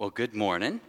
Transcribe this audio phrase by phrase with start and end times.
[0.00, 0.80] Well, good morning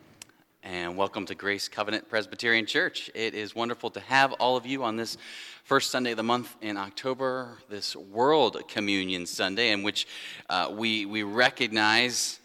[0.63, 3.11] and welcome to Grace Covenant Presbyterian Church.
[3.13, 5.17] It is wonderful to have all of you on this
[5.65, 10.07] first Sunday of the month in October, this World Communion Sunday, in which
[10.49, 12.39] uh, we, we recognize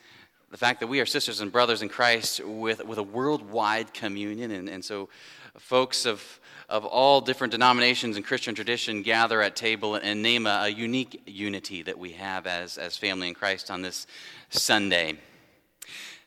[0.51, 4.51] the fact that we are sisters and brothers in Christ with, with a worldwide communion.
[4.51, 5.09] And, and so,
[5.57, 10.63] folks of, of all different denominations and Christian tradition gather at table and name a,
[10.65, 14.09] a unique unity that we have as, as family in Christ on this
[14.51, 15.17] Sunday.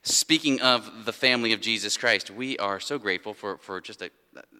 [0.03, 4.09] Speaking of the family of Jesus Christ, we are so grateful for, for just a,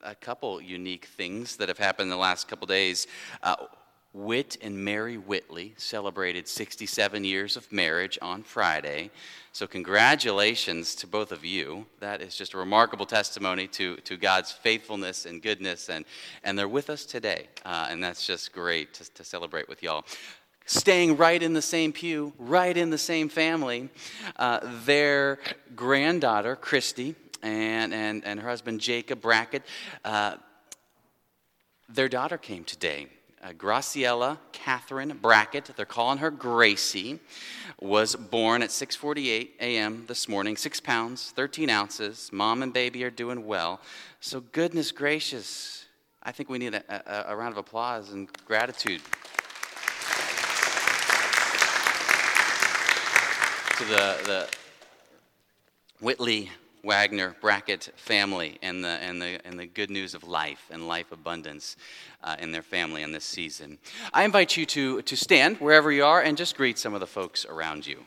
[0.04, 3.08] a couple unique things that have happened in the last couple days.
[3.42, 3.56] Uh,
[4.12, 9.12] Whit and Mary Whitley celebrated 67 years of marriage on Friday.
[9.52, 11.86] So, congratulations to both of you.
[12.00, 15.90] That is just a remarkable testimony to, to God's faithfulness and goodness.
[15.90, 16.06] And,
[16.44, 17.50] and they're with us today.
[17.64, 20.06] Uh, and that's just great to, to celebrate with y'all
[20.70, 23.90] staying right in the same pew, right in the same family.
[24.36, 25.40] Uh, their
[25.76, 29.64] granddaughter, Christy, and, and, and her husband, Jacob Brackett,
[30.06, 30.36] uh,
[31.90, 33.08] their daughter came today.
[33.42, 37.20] Uh, Catherine Brackett, they're calling her Gracie,
[37.80, 40.04] was born at 6:48 a.m.
[40.08, 42.30] this morning, six pounds, 13 ounces.
[42.32, 43.80] Mom and baby are doing well.
[44.20, 45.86] So goodness gracious,
[46.22, 49.02] I think we need a, a, a round of applause and gratitude
[53.80, 54.48] to the, the
[56.02, 56.52] Whitley
[56.84, 61.14] Wagner Brackett family and the, and, the, and the good news of life and life
[61.14, 61.78] abundance
[62.22, 63.78] uh, in their family in this season.
[64.12, 67.08] I invite you to, to stand wherever you are and just greet some of the
[67.08, 68.04] folks around you.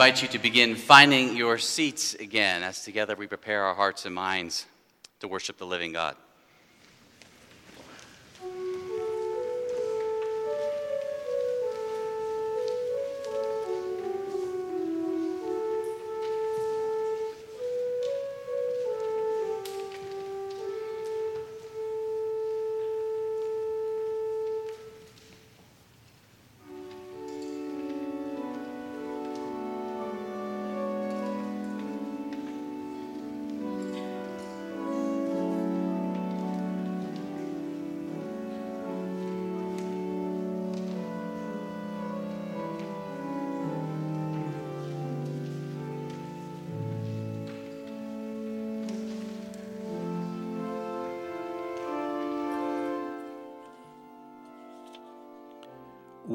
[0.00, 4.14] Invite you to begin finding your seats again as together we prepare our hearts and
[4.14, 4.64] minds
[5.18, 6.16] to worship the living God.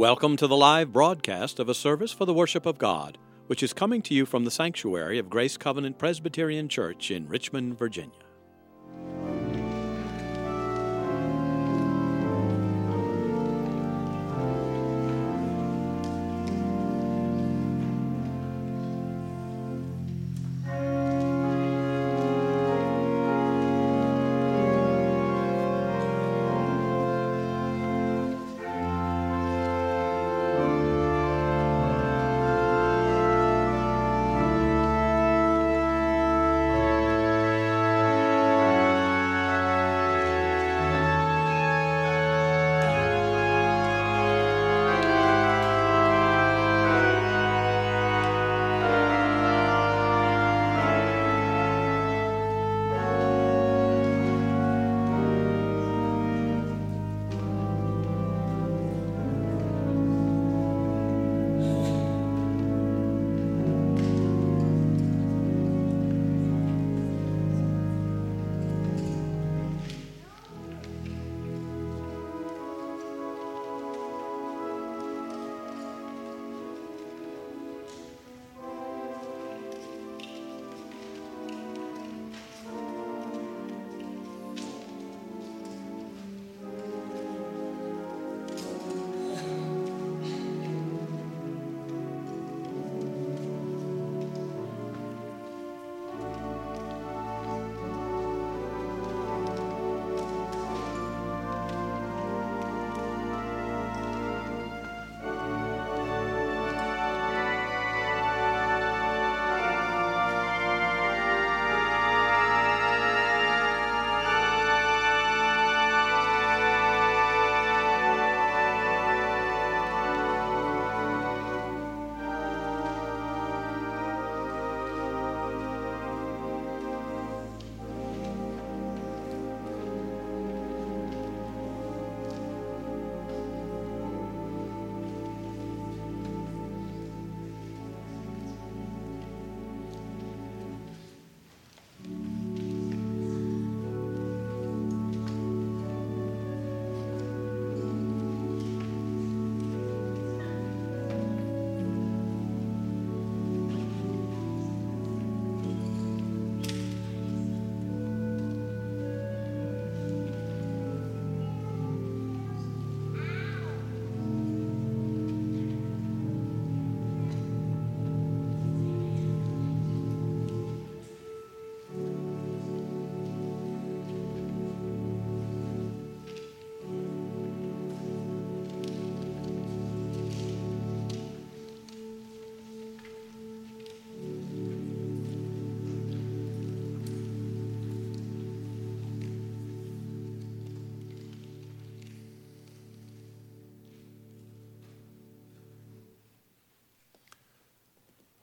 [0.06, 3.18] Welcome to the live broadcast of a service for the worship of God,
[3.48, 7.80] which is coming to you from the sanctuary of Grace Covenant Presbyterian Church in Richmond,
[7.80, 8.25] Virginia.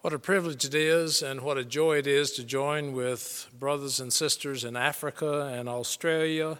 [0.02, 4.00] What a privilege it is, and what a joy it is to join with brothers
[4.00, 6.58] and sisters in Africa and Australia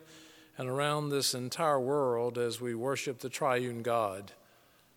[0.57, 4.31] and around this entire world as we worship the triune God.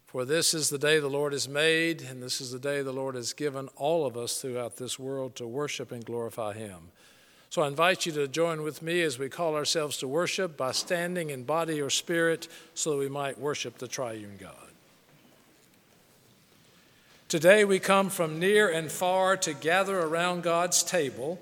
[0.06, 2.94] For this is the day the Lord has made, and this is the day the
[2.94, 6.92] Lord has given all of us throughout this world to worship and glorify Him.
[7.50, 10.72] So I invite you to join with me as we call ourselves to worship by
[10.72, 14.65] standing in body or spirit so that we might worship the triune God.
[17.28, 21.40] Today we come from near and far to gather around God's table.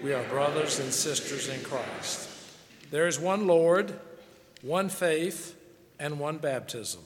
[0.00, 2.30] We are brothers and sisters in Christ.
[2.92, 3.98] There is one Lord,
[4.62, 5.56] one faith,
[5.98, 7.00] and one baptism.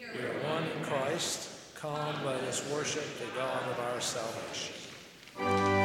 [0.00, 1.50] We are one in Christ.
[1.74, 5.83] Come, let us worship the God of our salvation.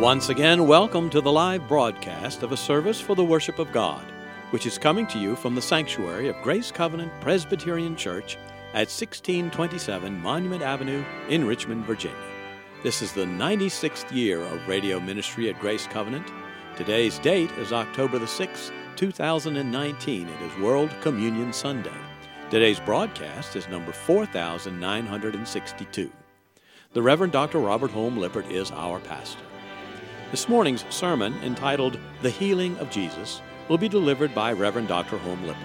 [0.00, 4.04] Once again, welcome to the live broadcast of a service for the worship of God,
[4.50, 8.36] which is coming to you from the sanctuary of Grace Covenant Presbyterian Church
[8.74, 12.14] at 1627 Monument Avenue in Richmond, Virginia.
[12.82, 16.30] This is the 96th year of radio ministry at Grace Covenant.
[16.76, 20.28] Today's date is October the 6th, 2019.
[20.28, 21.88] It is World Communion Sunday.
[22.50, 26.12] Today's broadcast is number 4962.
[26.92, 27.60] The Reverend Dr.
[27.60, 29.45] Robert Hulme-Lippert is our pastor.
[30.32, 35.18] This morning's sermon, entitled The Healing of Jesus, will be delivered by Reverend Dr.
[35.18, 35.62] Hulme-Lippert.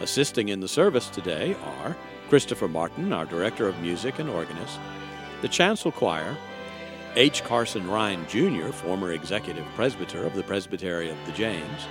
[0.00, 1.94] Assisting in the service today are
[2.30, 4.78] Christopher Martin, our Director of Music and Organist,
[5.42, 6.38] the Chancel Choir,
[7.16, 7.44] H.
[7.44, 11.86] Carson Ryan Jr., former Executive Presbyter of the Presbytery of the James,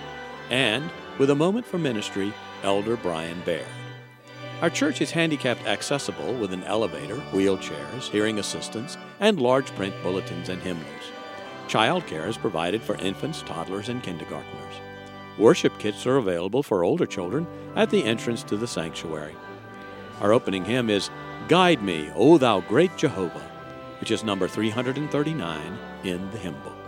[0.50, 0.90] and,
[1.20, 2.34] with a moment for ministry,
[2.64, 3.68] Elder Brian Baird.
[4.62, 10.50] Our church is handicapped accessible with an elevator, wheelchairs, hearing assistance, and large print bulletins
[10.50, 11.12] and hymnals.
[11.68, 14.80] Childcare is provided for infants, toddlers, and kindergarteners.
[15.38, 19.36] Worship kits are available for older children at the entrance to the sanctuary.
[20.22, 21.10] Our opening hymn is
[21.48, 23.52] Guide Me, O Thou Great Jehovah,
[24.00, 26.85] which is number 339 in the hymn book.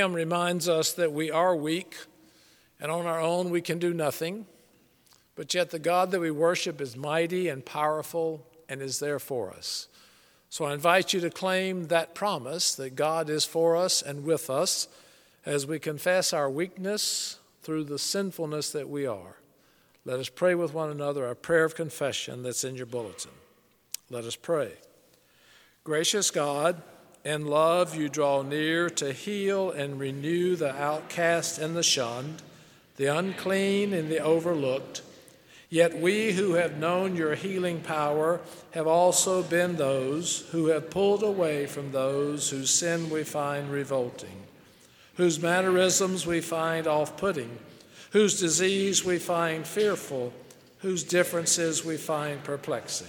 [0.00, 1.94] Hymn reminds us that we are weak
[2.80, 4.46] and on our own we can do nothing,
[5.36, 9.52] but yet the God that we worship is mighty and powerful and is there for
[9.52, 9.88] us.
[10.48, 14.48] So I invite you to claim that promise that God is for us and with
[14.48, 14.88] us
[15.44, 19.36] as we confess our weakness through the sinfulness that we are.
[20.06, 23.32] Let us pray with one another our prayer of confession that's in your bulletin.
[24.08, 24.72] Let us pray.
[25.84, 26.80] Gracious God,
[27.24, 32.42] in love, you draw near to heal and renew the outcast and the shunned,
[32.96, 35.02] the unclean and the overlooked.
[35.68, 38.40] Yet we who have known your healing power
[38.72, 44.42] have also been those who have pulled away from those whose sin we find revolting,
[45.14, 47.58] whose mannerisms we find off putting,
[48.10, 50.32] whose disease we find fearful,
[50.78, 53.06] whose differences we find perplexing.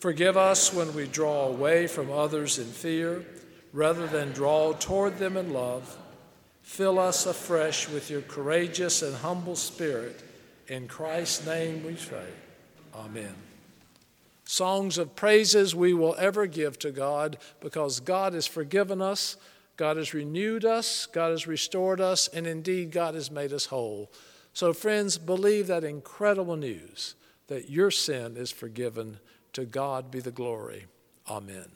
[0.00, 3.22] Forgive us when we draw away from others in fear
[3.74, 5.94] rather than draw toward them in love.
[6.62, 10.22] Fill us afresh with your courageous and humble spirit.
[10.68, 12.28] In Christ's name we pray.
[12.94, 13.34] Amen.
[14.44, 19.36] Songs of praises we will ever give to God because God has forgiven us,
[19.76, 24.10] God has renewed us, God has restored us, and indeed God has made us whole.
[24.54, 27.16] So, friends, believe that incredible news
[27.48, 29.18] that your sin is forgiven
[29.52, 30.86] to God be the glory.
[31.28, 31.66] Amen.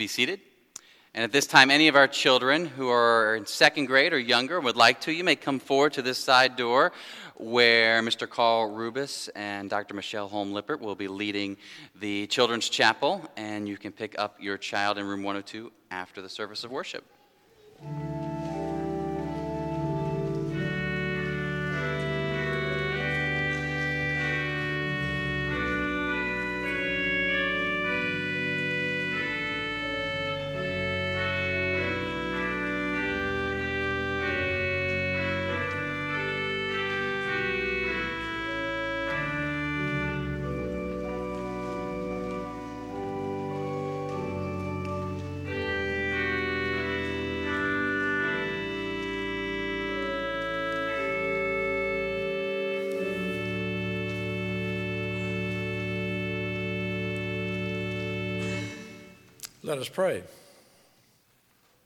[0.00, 0.40] Be seated.
[1.12, 4.58] And at this time, any of our children who are in second grade or younger
[4.58, 6.92] would like to, you may come forward to this side door
[7.36, 8.26] where Mr.
[8.26, 9.92] Carl Rubis and Dr.
[9.92, 11.58] Michelle Hulme-Lippert will be leading
[11.96, 16.30] the children's chapel, and you can pick up your child in room 102 after the
[16.30, 17.04] service of worship.
[59.62, 60.22] Let us pray.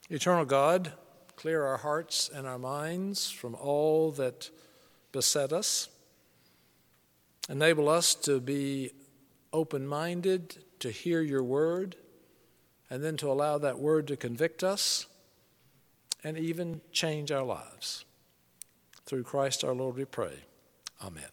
[0.09, 0.93] Eternal God,
[1.35, 4.49] clear our hearts and our minds from all that
[5.11, 5.89] beset us.
[7.49, 8.93] Enable us to be
[9.53, 11.97] open minded to hear your word,
[12.91, 15.07] and then to allow that word to convict us
[16.23, 18.05] and even change our lives.
[19.05, 20.45] Through Christ our Lord, we pray.
[21.03, 21.25] Amen.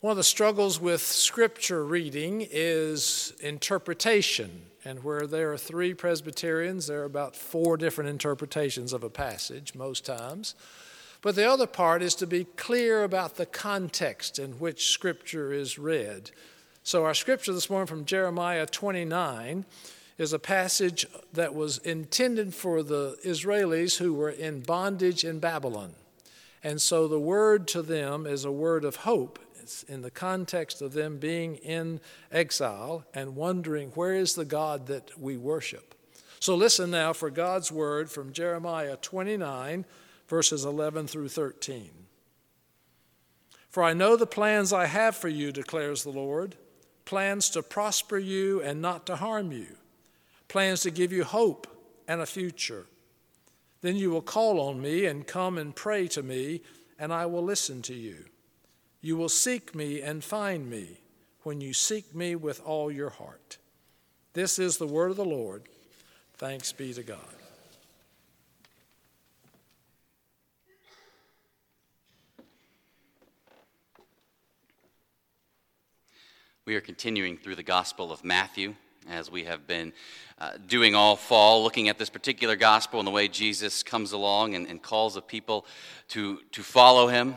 [0.00, 4.62] One of the struggles with scripture reading is interpretation.
[4.84, 9.74] And where there are three Presbyterians, there are about four different interpretations of a passage
[9.74, 10.54] most times.
[11.22, 15.78] But the other part is to be clear about the context in which Scripture is
[15.78, 16.30] read.
[16.82, 19.66] So, our scripture this morning from Jeremiah 29
[20.16, 25.92] is a passage that was intended for the Israelis who were in bondage in Babylon.
[26.64, 29.38] And so, the word to them is a word of hope
[29.88, 32.00] in the context of them being in
[32.30, 35.94] exile and wondering where is the God that we worship.
[36.40, 39.84] So listen now for God's word from Jeremiah 29,
[40.26, 41.90] verses 11 through 13.
[43.68, 46.56] For I know the plans I have for you, declares the Lord
[47.04, 49.66] plans to prosper you and not to harm you,
[50.46, 51.66] plans to give you hope
[52.06, 52.86] and a future.
[53.80, 56.62] Then you will call on me and come and pray to me,
[56.98, 58.26] and I will listen to you.
[59.02, 61.00] You will seek me and find me
[61.42, 63.58] when you seek me with all your heart.
[64.34, 65.62] This is the word of the Lord.
[66.34, 67.18] Thanks be to God.
[76.66, 78.74] We are continuing through the Gospel of Matthew
[79.08, 79.92] as we have been
[80.38, 84.54] uh, doing all fall, looking at this particular gospel and the way Jesus comes along
[84.54, 85.66] and, and calls the people
[86.08, 87.34] to, to follow him,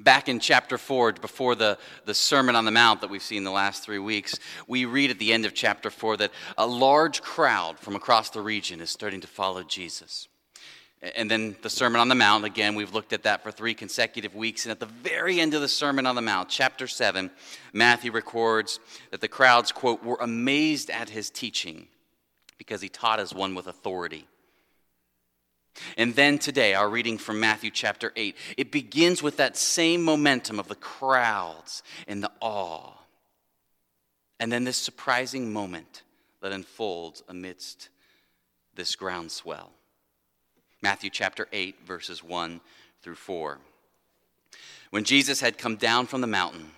[0.00, 3.50] Back in chapter 4, before the, the Sermon on the Mount that we've seen the
[3.50, 4.38] last three weeks,
[4.68, 8.40] we read at the end of chapter 4 that a large crowd from across the
[8.40, 10.28] region is starting to follow Jesus.
[11.16, 14.34] And then the Sermon on the Mount, again, we've looked at that for three consecutive
[14.34, 14.64] weeks.
[14.64, 17.30] And at the very end of the Sermon on the Mount, chapter 7,
[17.72, 21.88] Matthew records that the crowds, quote, were amazed at his teaching
[22.56, 24.26] because he taught as one with authority.
[25.96, 30.58] And then today, our reading from Matthew chapter 8, it begins with that same momentum
[30.58, 32.92] of the crowds and the awe.
[34.40, 36.02] And then this surprising moment
[36.40, 37.88] that unfolds amidst
[38.74, 39.70] this groundswell.
[40.82, 42.60] Matthew chapter 8, verses 1
[43.02, 43.58] through 4.
[44.90, 46.70] When Jesus had come down from the mountain,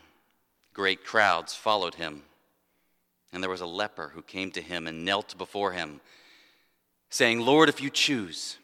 [0.73, 2.23] great crowds followed him.
[3.33, 6.01] And there was a leper who came to him and knelt before him,
[7.11, 8.57] saying, Lord, if you choose,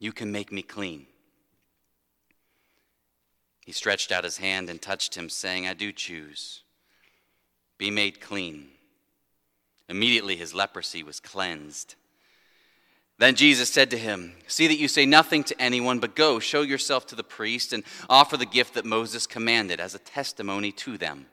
[0.00, 1.06] you can make me clean.
[3.64, 6.62] He stretched out his hand and touched him, saying, I do choose.
[7.78, 8.68] Be made clean.
[9.88, 11.94] Immediately his leprosy was cleansed.
[13.18, 16.62] Then Jesus said to him, See that you say nothing to anyone, but go, show
[16.62, 20.96] yourself to the priest, and offer the gift that Moses commanded as a testimony to
[20.96, 21.26] them.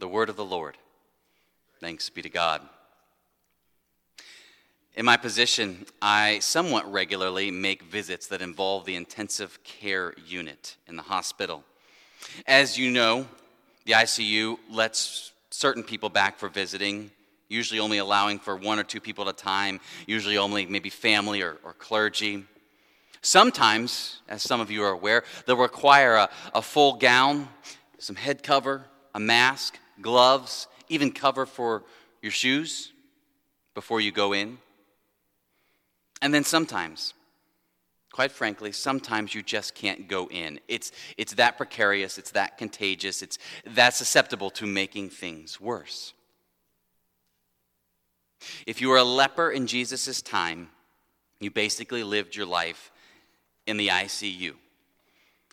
[0.00, 0.76] The word of the Lord.
[1.78, 2.62] Thanks be to God.
[4.94, 10.96] In my position, I somewhat regularly make visits that involve the intensive care unit in
[10.96, 11.64] the hospital.
[12.46, 13.26] As you know,
[13.86, 17.10] the ICU lets certain people back for visiting,
[17.48, 21.40] usually only allowing for one or two people at a time, usually only maybe family
[21.40, 22.44] or, or clergy.
[23.22, 27.48] Sometimes, as some of you are aware, they'll require a, a full gown,
[27.96, 28.84] some head cover,
[29.14, 31.82] a mask, gloves, even cover for
[32.20, 32.92] your shoes
[33.72, 34.58] before you go in.
[36.22, 37.14] And then sometimes,
[38.12, 40.60] quite frankly, sometimes you just can't go in.
[40.68, 46.14] It's, it's that precarious, it's that contagious, it's that susceptible to making things worse.
[48.66, 50.68] If you were a leper in Jesus' time,
[51.40, 52.92] you basically lived your life
[53.66, 54.54] in the ICU,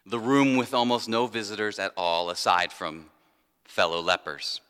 [0.05, 3.05] the room with almost no visitors at all, aside from
[3.65, 4.61] fellow lepers.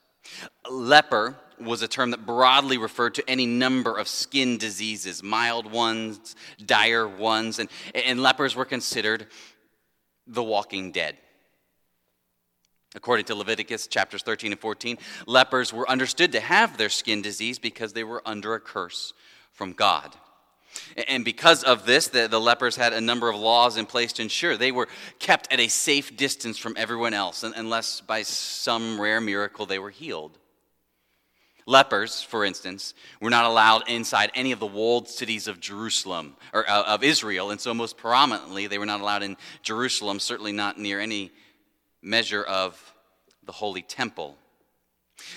[0.66, 5.72] A Leper was a term that broadly referred to any number of skin diseases, mild
[5.72, 9.28] ones, dire ones, and, and lepers were considered
[10.28, 11.18] the walking dead.
[12.96, 17.60] According to Leviticus chapters 13 and 14, lepers were understood to have their skin disease
[17.60, 19.14] because they were under a curse
[19.52, 20.16] from God.
[21.08, 24.22] And because of this, the, the, lepers had a number of laws in place to
[24.22, 24.88] ensure they were
[25.20, 29.90] kept at a safe distance from everyone else, unless by some rare miracle they were
[29.90, 30.39] healed.
[31.70, 36.68] Lepers, for instance, were not allowed inside any of the walled cities of Jerusalem or
[36.68, 40.80] uh, of Israel, and so most prominently, they were not allowed in Jerusalem, certainly not
[40.80, 41.32] near any
[42.02, 42.96] measure of
[43.44, 44.36] the holy temple.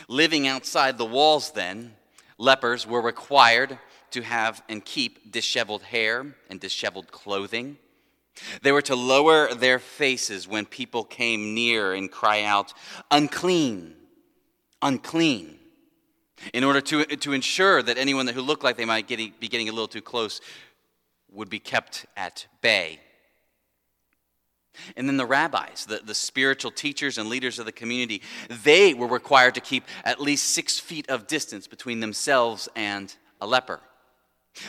[0.08, 1.92] Living outside the walls, then,
[2.38, 3.78] lepers were required
[4.12, 7.76] to have and keep disheveled hair and disheveled clothing.
[8.62, 12.72] They were to lower their faces when people came near and cry out,
[13.10, 13.96] Unclean,
[14.80, 15.58] unclean,
[16.52, 19.68] in order to, to ensure that anyone who looked like they might get, be getting
[19.68, 20.40] a little too close
[21.30, 23.00] would be kept at bay.
[24.96, 28.22] And then the rabbis, the, the spiritual teachers and leaders of the community,
[28.64, 33.46] they were required to keep at least six feet of distance between themselves and a
[33.46, 33.80] leper.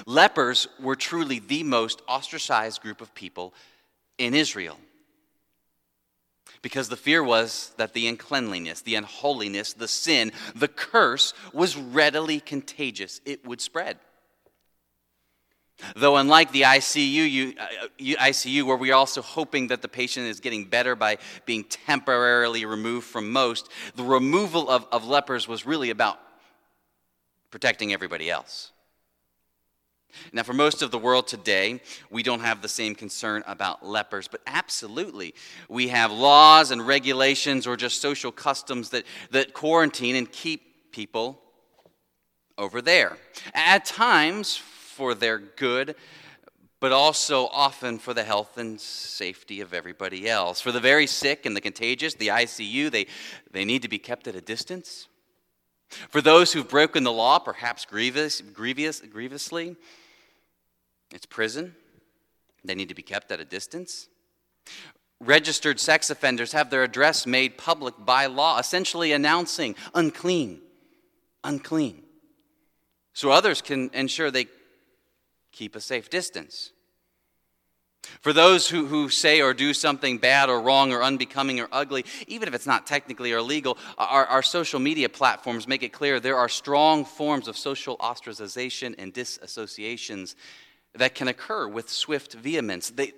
[0.06, 3.54] Lepers were truly the most ostracized group of people
[4.18, 4.78] in Israel.
[6.64, 12.40] Because the fear was that the uncleanliness, the unholiness, the sin, the curse was readily
[12.40, 13.22] contagious.
[13.26, 14.00] It would spread.
[15.96, 17.66] Though, unlike the ICU, uh,
[18.00, 23.08] ICU, where we're also hoping that the patient is getting better by being temporarily removed
[23.08, 26.18] from most, the removal of, of lepers was really about
[27.52, 28.73] protecting everybody else.
[30.32, 34.28] Now, for most of the world today, we don't have the same concern about lepers,
[34.28, 35.34] but absolutely,
[35.70, 41.42] we have laws and regulations or just social customs that, that quarantine and keep people
[42.58, 43.18] over there.
[43.54, 44.62] At times,
[44.94, 45.96] for their good,
[46.80, 50.62] but also often for the health and safety of everybody else.
[50.62, 53.08] For the very sick and the contagious, the ICU, they,
[53.52, 55.08] they need to be kept at a distance.
[56.10, 59.76] For those who've broken the law, perhaps grievous, grievous, grievously,
[61.14, 61.76] it's prison.
[62.66, 64.10] They need to be kept at a distance.
[65.20, 70.60] Registered sex offenders have their address made public by law, essentially announcing unclean,
[71.44, 72.04] unclean.
[73.14, 74.48] So others can ensure they
[75.52, 76.72] keep a safe distance.
[78.22, 82.06] For those who, who say or do something bad or wrong or unbecoming or ugly,
[82.28, 86.38] even if it's not technically illegal, our, our social media platforms make it clear there
[86.38, 90.36] are strong forms of social ostracization and disassociations
[90.96, 92.90] that can occur with swift vehemence.
[92.90, 93.14] They,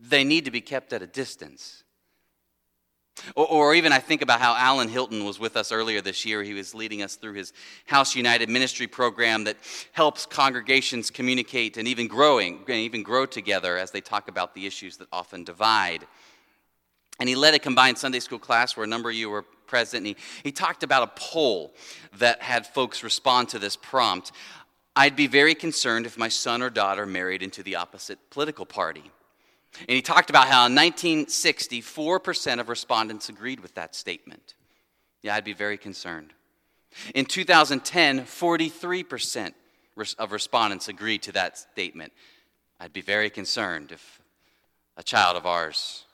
[0.00, 1.84] they need to be kept at a distance.
[3.36, 6.42] Or, or, even I think about how Allen Hilton was with us earlier this year.
[6.42, 7.52] He was leading us through his
[7.86, 9.56] House United ministry program that
[9.92, 14.66] helps congregations communicate and even growing, and even grow together as they talk about the
[14.66, 16.06] issues that often divide.
[17.20, 19.98] And he led a combined Sunday school class where a number of you were present.
[19.98, 21.72] And he, he talked about a poll
[22.18, 24.32] that had folks respond to this prompt.
[24.96, 29.10] I'd be very concerned if my son or daughter married into the opposite political party.
[29.80, 34.54] And he talked about how in 1960, 4% of respondents agreed with that statement.
[35.22, 36.32] Yeah, I'd be very concerned.
[37.14, 39.52] In 2010, 43%
[40.18, 42.12] of respondents agreed to that statement.
[42.78, 44.20] I'd be very concerned if
[44.96, 46.04] a child of ours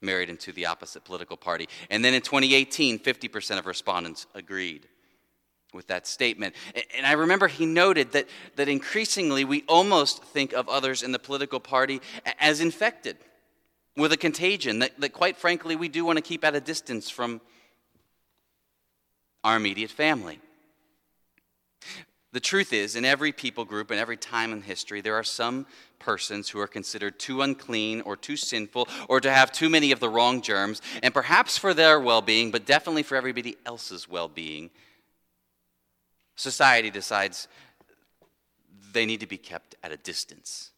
[0.00, 1.68] married into the opposite political party.
[1.90, 4.86] And then in 2018, 50% of respondents agreed
[5.72, 6.54] with that statement.
[6.96, 11.18] And I remember he noted that, that increasingly we almost think of others in the
[11.18, 12.00] political party
[12.40, 13.16] as infected
[13.96, 17.10] with a contagion that, that quite frankly, we do want to keep at a distance
[17.10, 17.40] from
[19.44, 20.40] our immediate family.
[22.32, 25.66] The truth is, in every people group and every time in history, there are some
[25.98, 30.00] persons who are considered too unclean or too sinful or to have too many of
[30.00, 34.28] the wrong germs, and perhaps for their well being, but definitely for everybody else's well
[34.28, 34.70] being,
[36.38, 37.48] society decides
[38.92, 40.70] they need to be kept at a distance.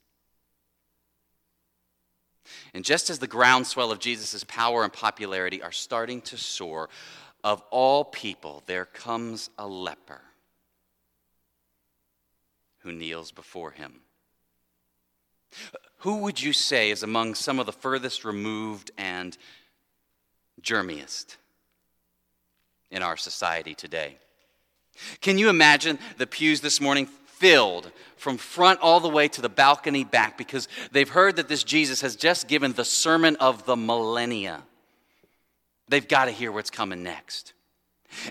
[2.74, 6.88] And just as the groundswell of Jesus' power and popularity are starting to soar,
[7.44, 10.22] of all people there comes a leper
[12.78, 14.00] who kneels before him.
[15.98, 19.36] who would you say is among some of the furthest removed and
[20.62, 21.36] germiest
[22.90, 24.18] in our society today?
[25.20, 29.48] Can you imagine the pews this morning filled from front all the way to the
[29.48, 33.76] balcony back because they've heard that this Jesus has just given the sermon of the
[33.76, 34.62] millennia?
[35.88, 37.52] They've got to hear what's coming next.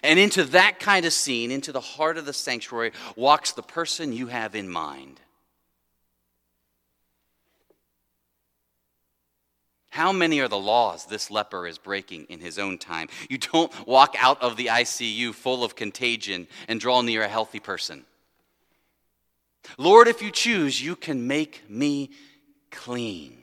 [0.04, 4.14] And into that kind of scene, into the heart of the sanctuary, walks the person
[4.14, 5.20] you have in mind.
[9.90, 13.08] How many are the laws this leper is breaking in his own time?
[13.30, 17.60] You don't walk out of the ICU full of contagion and draw near a healthy
[17.60, 18.06] person.
[19.78, 22.12] Lord, if you choose, you can make me
[22.72, 23.38] clean.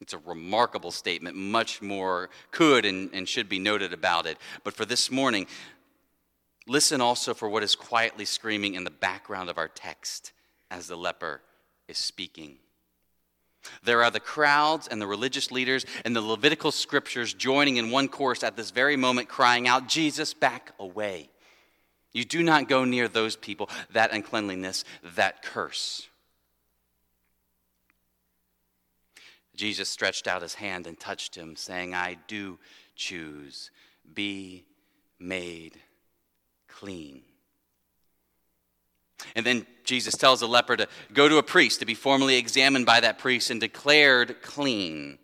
[0.00, 1.36] It's a remarkable statement.
[1.36, 4.38] Much more could and, and should be noted about it.
[4.64, 5.46] But for this morning,
[6.66, 10.32] listen also for what is quietly screaming in the background of our text
[10.70, 11.42] as the leper
[11.86, 12.56] is speaking.
[13.82, 18.08] There are the crowds and the religious leaders and the Levitical scriptures joining in one
[18.08, 21.30] chorus at this very moment, crying out, Jesus, back away.
[22.12, 26.08] You do not go near those people, that uncleanliness, that curse.
[29.54, 32.58] Jesus stretched out his hand and touched him, saying, I do
[32.96, 33.70] choose,
[34.14, 34.64] be
[35.18, 35.78] made
[36.66, 37.22] clean.
[39.34, 42.86] And then Jesus tells the leper to go to a priest to be formally examined
[42.86, 45.18] by that priest and declared clean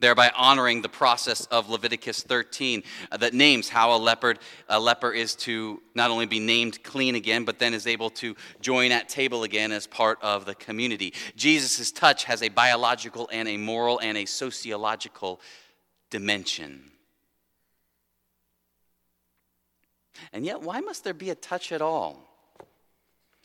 [0.00, 5.12] thereby honoring the process of Leviticus 13 uh, that names how a leopard a leper
[5.12, 9.08] is to not only be named clean again but then is able to join at
[9.08, 11.12] table again as part of the community.
[11.36, 15.40] Jesus' touch has a biological and a moral and a sociological
[16.10, 16.92] dimension.
[20.32, 22.27] And yet why must there be a touch at all?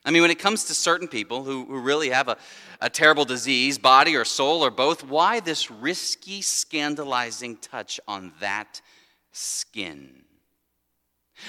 [0.05, 2.37] I mean, when it comes to certain people who, who really have a,
[2.81, 8.81] a terrible disease, body or soul or both, why this risky, scandalizing touch on that
[9.31, 10.23] skin?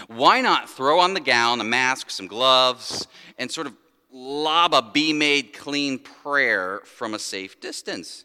[0.06, 3.06] Why not throw on the gown, a mask, some gloves,
[3.38, 3.74] and sort of
[4.10, 8.24] lob a be made clean prayer from a safe distance?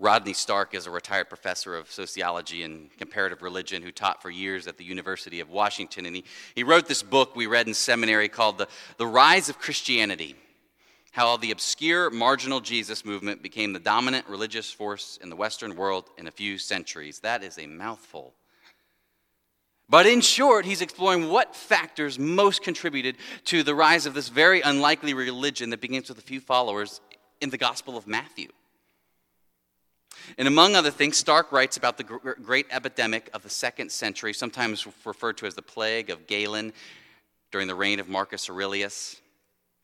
[0.00, 4.66] Rodney Stark is a retired professor of sociology and comparative religion who taught for years
[4.66, 6.06] at the University of Washington.
[6.06, 9.58] And he, he wrote this book we read in seminary called the, the Rise of
[9.58, 10.36] Christianity
[11.10, 16.08] How the Obscure Marginal Jesus Movement Became the Dominant Religious Force in the Western World
[16.16, 17.20] in a Few Centuries.
[17.20, 18.32] That is a mouthful.
[19.86, 24.62] But in short, he's exploring what factors most contributed to the rise of this very
[24.62, 27.02] unlikely religion that begins with a few followers
[27.42, 28.48] in the Gospel of Matthew.
[30.38, 34.86] And among other things, Stark writes about the great epidemic of the second century, sometimes
[35.04, 36.72] referred to as the plague of Galen
[37.50, 39.20] during the reign of Marcus Aurelius.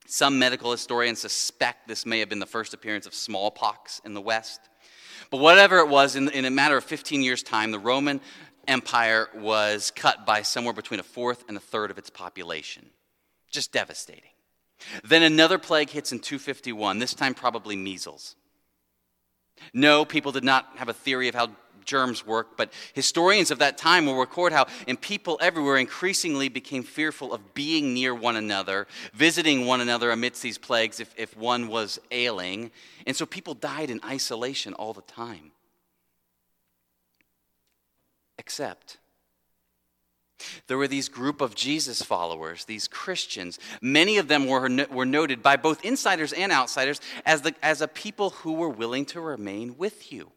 [0.06, 4.20] Some medical historians suspect this may have been the first appearance of smallpox in the
[4.20, 4.60] West.
[5.30, 8.20] But whatever it was, in, a matter of 15 years' time, the Roman
[8.68, 12.90] Empire was cut by somewhere between a fourth and a third of its population.
[13.50, 14.30] Just devastating.
[15.02, 18.36] Then another plague hits in 251, this time probably measles.
[19.72, 21.50] No, people did not have a theory of how
[21.86, 26.82] germs work, but historians of that time will record how and people everywhere increasingly became
[26.82, 31.68] fearful of being near one another, visiting one another amidst these plagues if, if one
[31.68, 32.70] was ailing.
[33.06, 35.52] And so people died in isolation all the time.
[38.38, 38.98] Except
[40.66, 43.58] there were these group of Jesus followers, these Christians.
[43.80, 47.88] Many of them were, were noted by both insiders and outsiders as, the, as a
[47.88, 50.30] people who were willing to remain with you.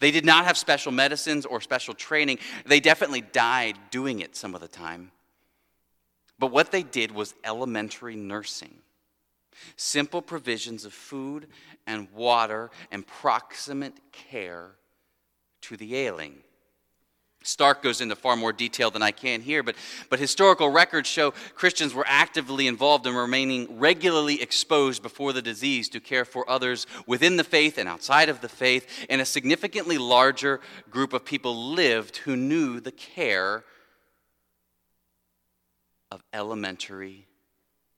[0.00, 2.38] They did not have special medicines or special training.
[2.66, 5.10] They definitely died doing it some of the time.
[6.38, 8.78] But what they did was elementary nursing
[9.76, 11.48] simple provisions of food
[11.86, 14.72] and water and proximate care
[15.62, 16.36] to the ailing.
[17.48, 19.74] Stark goes into far more detail than I can here, but,
[20.10, 25.88] but historical records show Christians were actively involved in remaining regularly exposed before the disease
[25.90, 29.96] to care for others within the faith and outside of the faith, and a significantly
[29.96, 33.64] larger group of people lived who knew the care
[36.10, 37.26] of elementary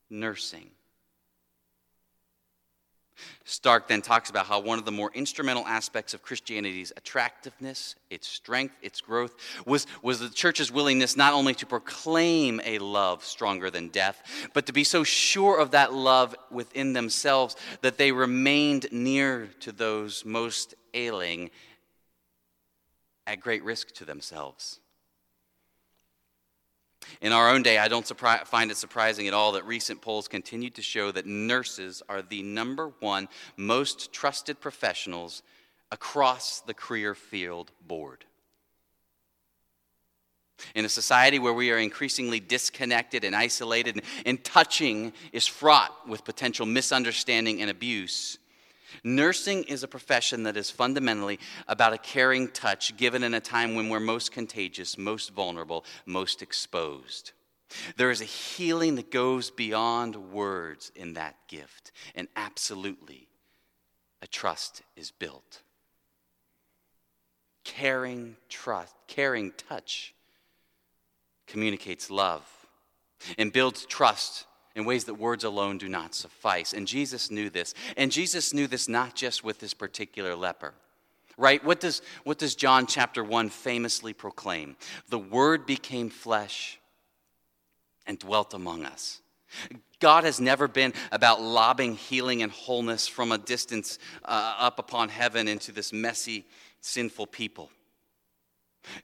[0.09, 0.71] nursing.
[3.45, 8.29] Stark then talks about how one of the more instrumental aspects of Christianity's attractiveness, its
[8.29, 9.35] strength, its growth,
[9.67, 14.67] was, was the church's willingness not only to proclaim a love stronger than death, but
[14.67, 20.25] to be so sure of that love within themselves that they remained near to those
[20.25, 21.51] most ailing
[23.27, 24.81] at great risk to themselves.
[27.21, 30.29] In our own day, I don't surpri- find it surprising at all that recent polls
[30.29, 35.43] continue to show that nurses are the number one most trusted professionals
[35.93, 38.25] across the career field board.
[40.75, 46.25] In a society where we are increasingly disconnected and isolated, and, touching is fraught with
[46.25, 48.39] potential misunderstanding and abuse,
[49.05, 53.75] nursing is a profession that is fundamentally about a caring touch given in a time
[53.75, 57.33] when we're most contagious, most vulnerable, most exposed.
[57.97, 63.29] There is a healing that goes beyond words in that gift, and absolutely
[64.23, 65.63] a trust is built.
[67.65, 70.15] Caring trust, caring touch
[71.47, 72.45] communicates love
[73.39, 74.47] and builds trust
[74.81, 76.73] in ways that words alone do not suffice.
[76.73, 77.75] And Jesus knew this.
[77.97, 80.75] And Jesus knew this not just with this particular leper.
[81.37, 81.63] Right?
[81.65, 84.77] What does, what does John chapter 1 famously proclaim?
[85.09, 86.79] The Word became flesh
[88.07, 89.21] and dwelt among us.
[90.01, 95.11] God has never been about lobbing healing and wholeness from a distance uh, up upon
[95.11, 96.47] heaven into this messy,
[96.81, 97.71] sinful people.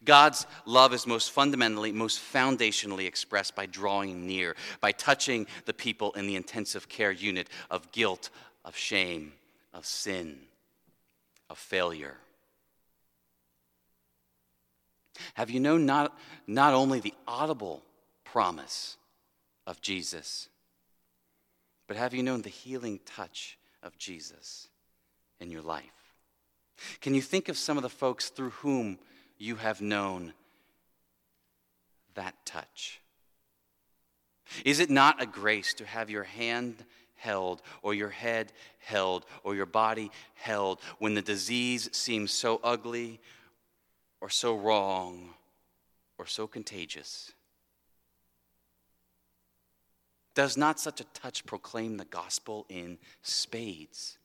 [0.04, 6.12] God's love is most fundamentally, most foundationally expressed by drawing near, by touching the people
[6.12, 8.30] in the intensive care unit of guilt,
[8.64, 9.32] of shame,
[9.74, 10.38] of sin,
[11.50, 12.16] of failure.
[15.34, 17.82] Have you known not, not only the audible
[18.24, 18.96] promise
[19.66, 20.48] of Jesus,
[21.86, 24.68] but have you known the healing touch of Jesus
[25.40, 25.84] in your life?
[27.00, 28.98] Can you think of some of the folks through whom
[29.38, 30.32] you have known
[32.14, 33.00] that touch?
[34.64, 36.84] Is it not a grace to have your hand
[37.16, 43.20] held, or your head held, or your body held when the disease seems so ugly,
[44.20, 45.30] or so wrong,
[46.18, 47.32] or so contagious?
[50.34, 54.18] Does not such a touch proclaim the gospel in spades?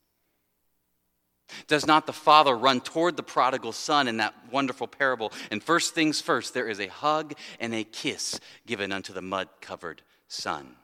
[1.67, 5.31] Does not the father run toward the prodigal son in that wonderful parable?
[5.49, 9.49] And first things first, there is a hug and a kiss given unto the mud
[9.61, 10.75] covered son.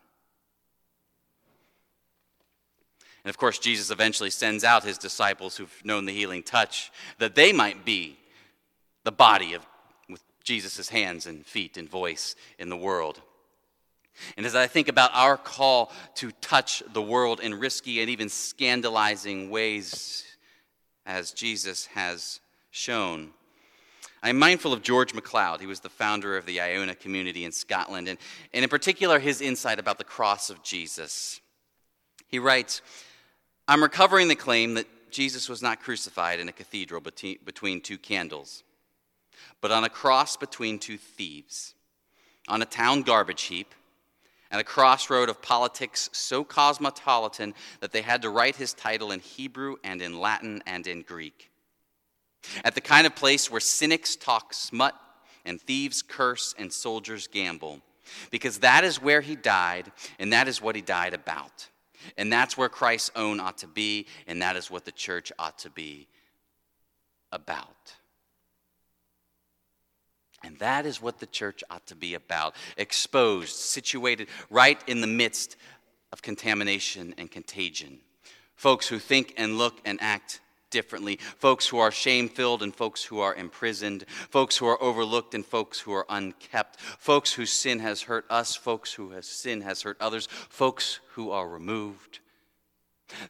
[3.23, 7.35] And of course, Jesus eventually sends out his disciples who've known the healing touch that
[7.35, 8.17] they might be
[9.03, 9.65] the body of
[10.07, 13.21] with Jesus' hands and feet and voice in the world.
[14.35, 18.29] And as I think about our call to touch the world in risky and even
[18.29, 20.23] scandalizing ways,
[21.07, 23.29] as Jesus has shown.
[24.21, 25.61] I'm mindful of George MacLeod.
[25.61, 28.19] He was the founder of the Iona community in Scotland, and,
[28.53, 31.39] and in particular, his insight about the cross of Jesus.
[32.27, 32.81] He writes
[33.67, 38.63] I'm recovering the claim that Jesus was not crucified in a cathedral between two candles,
[39.61, 41.73] but on a cross between two thieves,
[42.49, 43.73] on a town garbage heap,
[44.51, 49.19] and a crossroad of politics so cosmopolitan that they had to write his title in
[49.19, 51.51] Hebrew and in Latin and in Greek.
[52.63, 54.95] At the kind of place where cynics talk smut
[55.45, 57.81] and thieves curse and soldiers gamble,
[58.31, 61.67] because that is where he died and that is what he died about.
[62.17, 65.57] And that's where Christ's own ought to be, and that is what the church ought
[65.59, 66.07] to be
[67.31, 67.96] about.
[70.43, 72.55] And that is what the church ought to be about.
[72.77, 75.57] Exposed, situated right in the midst
[76.11, 77.99] of contamination and contagion.
[78.55, 83.03] Folks who think and look and act differently, folks who are shame filled and folks
[83.03, 87.79] who are imprisoned, folks who are overlooked and folks who are unkept, folks whose sin
[87.79, 92.19] has hurt us, folks whose sin has hurt others, folks who are removed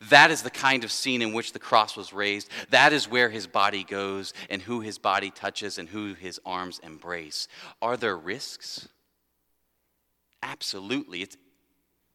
[0.10, 2.50] that is the kind of scene in which the cross was raised.
[2.70, 6.80] That is where his body goes and who his body touches and who his arms
[6.84, 7.48] embrace.
[7.82, 8.90] Are there risks?
[10.42, 11.22] Absolutely.
[11.22, 11.38] It's,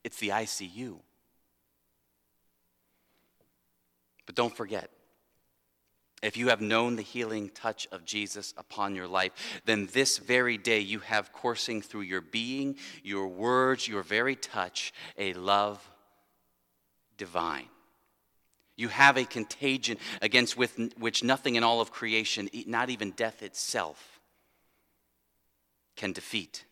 [0.04, 0.96] it's the ICU.
[4.26, 4.90] But don't forget,
[6.22, 9.32] if you have known the healing touch of Jesus upon your life,
[9.64, 14.92] then this very day you have coursing through your being, your words, your very touch,
[15.18, 15.86] a love
[17.22, 17.68] divine.
[18.74, 23.44] You have a contagion against with which nothing in all of creation, not even death
[23.44, 24.18] itself,
[25.94, 26.64] can defeat.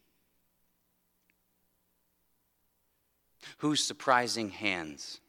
[3.59, 5.21] Whose surprising hands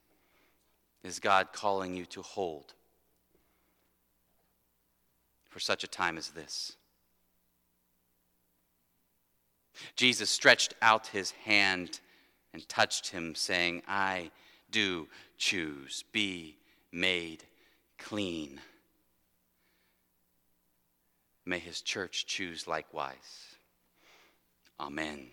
[1.04, 2.74] is God calling you to hold
[5.50, 6.78] for such a time as this?
[9.96, 12.00] Jesus stretched out his hand
[12.54, 14.32] and touched him, saying, I
[14.72, 15.08] do
[15.38, 16.04] choose.
[16.12, 16.58] Be
[16.92, 17.44] made
[17.98, 18.60] clean.
[21.46, 23.56] May his church choose likewise.
[24.80, 25.28] Amen.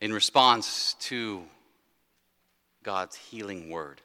[0.00, 1.44] In response to
[2.82, 4.00] God's healing word,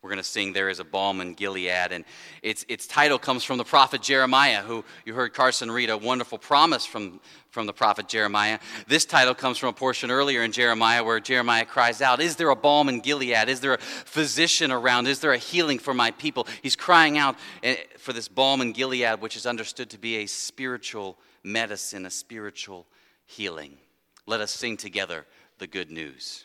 [0.00, 1.90] we're going to sing There is a Balm in Gilead.
[1.90, 2.04] And
[2.40, 6.38] its, its title comes from the prophet Jeremiah, who you heard Carson read a wonderful
[6.38, 8.60] promise from, from the prophet Jeremiah.
[8.86, 12.50] This title comes from a portion earlier in Jeremiah where Jeremiah cries out, Is there
[12.50, 13.48] a balm in Gilead?
[13.48, 15.08] Is there a physician around?
[15.08, 16.46] Is there a healing for my people?
[16.62, 20.26] He's crying out eh, for this balm in Gilead, which is understood to be a
[20.26, 22.86] spiritual medicine, a spiritual
[23.26, 23.78] healing.
[24.26, 25.26] Let us sing together
[25.58, 26.44] the good news.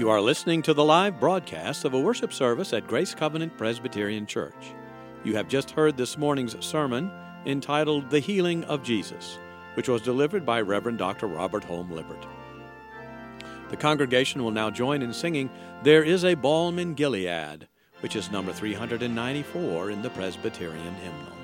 [0.00, 4.24] You are listening to the live broadcast of a worship service at Grace Covenant Presbyterian
[4.24, 4.72] Church.
[5.24, 7.10] You have just heard this morning's sermon
[7.44, 9.38] entitled The Healing of Jesus,
[9.74, 11.26] which was delivered by Reverend Dr.
[11.26, 12.26] Robert Hulme-Lippert.
[13.68, 15.50] The congregation will now join in singing
[15.82, 17.68] There is a Balm in Gilead,
[18.00, 21.39] which is number 394 in the Presbyterian hymnal.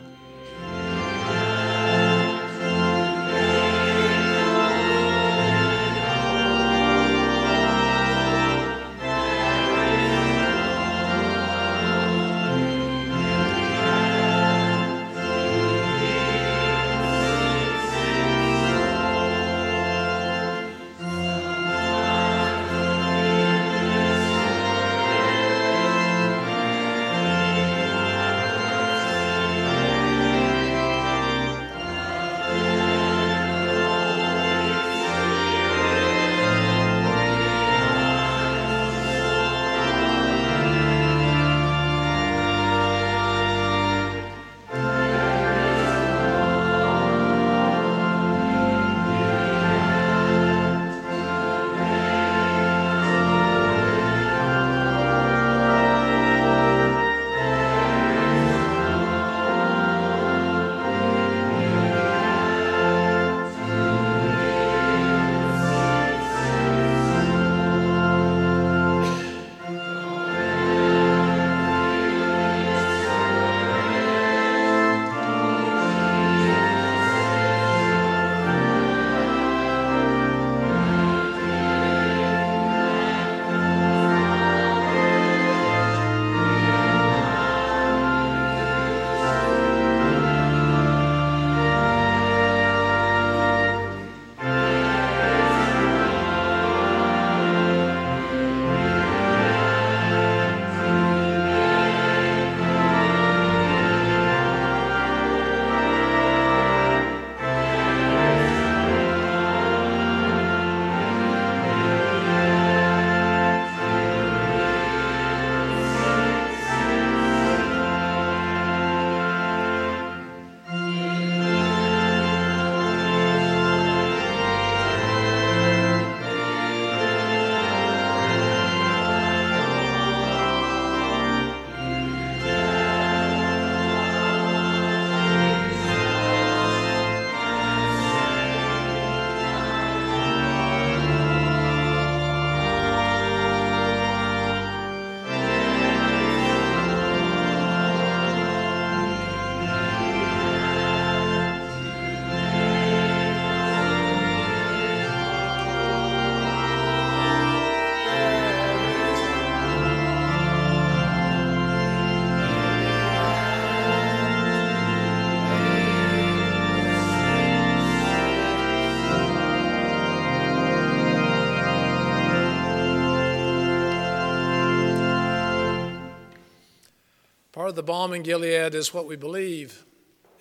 [177.72, 179.84] The balm in Gilead is what we believe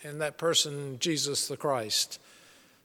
[0.03, 2.19] in that person, Jesus the Christ.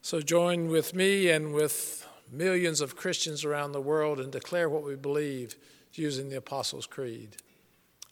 [0.01, 4.83] So join with me and with millions of Christians around the world and declare what
[4.83, 5.55] we believe
[5.93, 7.37] using the Apostles' Creed.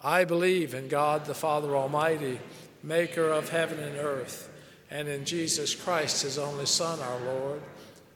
[0.02, 2.40] I believe in God the Father Almighty,
[2.84, 4.52] maker of heaven and earth,
[4.92, 7.62] and in Jesus Christ, his only Son, our Lord,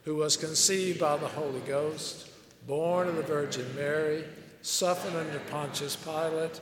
[0.03, 2.29] who was conceived by the Holy Ghost,
[2.67, 4.23] born of the Virgin Mary,
[4.61, 6.61] suffered under Pontius Pilate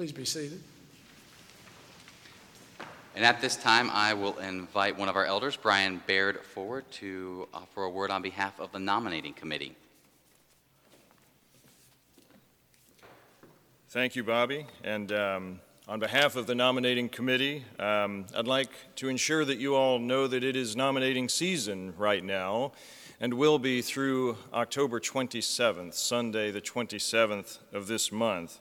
[0.00, 0.08] Amen.
[0.08, 0.62] Please be seated.
[3.14, 7.46] And at this time, I will invite one of our elders, Brian Baird, forward to
[7.52, 9.76] offer a word on behalf of the nominating committee.
[13.90, 14.66] Thank you, Bobby.
[14.82, 19.74] And um, on behalf of the nominating committee, um, I'd like to ensure that you
[19.74, 22.72] all know that it is nominating season right now
[23.20, 28.60] and will be through October 27th, Sunday, the 27th of this month.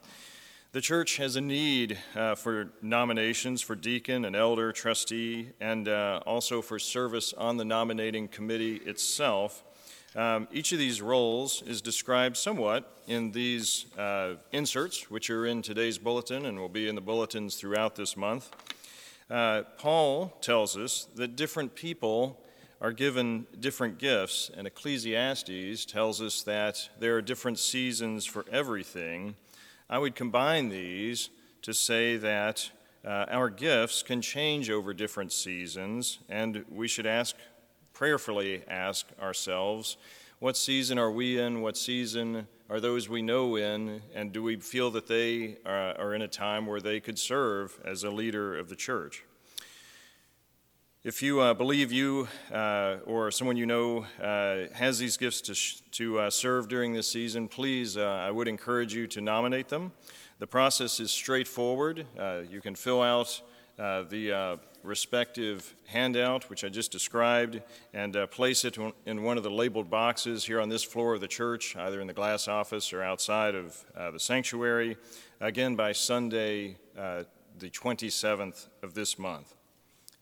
[0.72, 6.20] The church has a need uh, for nominations for deacon and elder, trustee, and uh,
[6.28, 9.64] also for service on the nominating committee itself.
[10.16, 15.64] Um, each of these roles is described somewhat in these uh, inserts, which are in
[15.64, 18.52] today's bulletin and will be in the bulletins throughout this month.
[19.28, 22.40] Uh, Paul tells us that different people
[22.80, 29.36] are given different gifts, and Ecclesiastes tells us that there are different seasons for everything.
[29.92, 31.32] I would combine these
[31.64, 32.70] to say that
[33.04, 37.36] uh, our gifts can change over different seasons, and we should ask,
[37.94, 39.98] prayerfully ask ourselves,
[40.38, 41.62] what season are we in?
[41.62, 44.02] What season are those we know in?
[44.14, 47.80] And do we feel that they are, are in a time where they could serve
[47.84, 49.24] as a leader of the church?
[51.02, 55.56] If you uh, believe you uh, or someone you know uh, has these gifts to,
[55.56, 59.70] sh- to uh, serve during this season, please, uh, I would encourage you to nominate
[59.70, 59.94] them.
[60.40, 62.06] The process is straightforward.
[62.20, 63.42] Uh, you can fill out
[63.78, 67.62] the respective handout, which I just described,
[67.94, 71.30] and place it in one of the labeled boxes here on this floor of the
[71.30, 74.98] church, either in the glass office or outside of the sanctuary,
[75.40, 79.56] again by Sunday, the 27th of this month.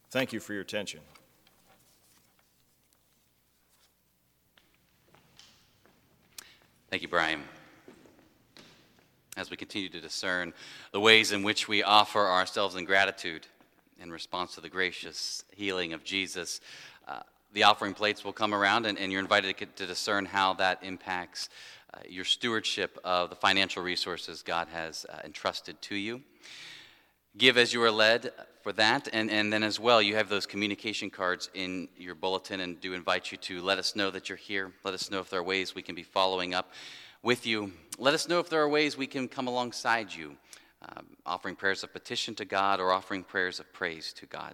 [0.09, 1.01] Thank you for your attention.
[6.89, 7.43] Thank you, Brian.
[9.35, 10.53] As we continue to discern
[10.93, 13.47] the ways in which we offer ourselves in gratitude
[13.99, 16.61] in response to the gracious healing of Jesus,
[17.05, 17.19] uh,
[17.51, 20.79] the offering plates will come around, and, and you're invited to, to, discern how that
[20.83, 21.49] impacts
[21.93, 26.21] uh, your stewardship of the financial resources God has uh, entrusted to you.
[27.37, 28.31] Give as you are led
[28.67, 29.07] for that.
[29.13, 32.91] And, and then as well, you have those communication cards in your bulletin and do
[32.91, 34.73] invite you to let us know that you're here.
[34.83, 36.73] Let us know if there are ways we can be following up
[37.23, 37.71] with you.
[37.97, 40.35] Let us know if there are ways we can come alongside you,
[40.81, 44.53] um, offering prayers of petition to God or offering prayers of praise to God.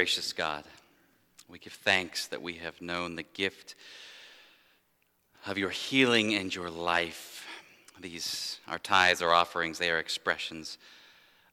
[0.00, 0.64] Gracious God,
[1.46, 3.74] we give thanks that we have known the gift
[5.44, 7.46] of your healing and your life.
[8.00, 10.78] These, our tithes, our offerings, they are expressions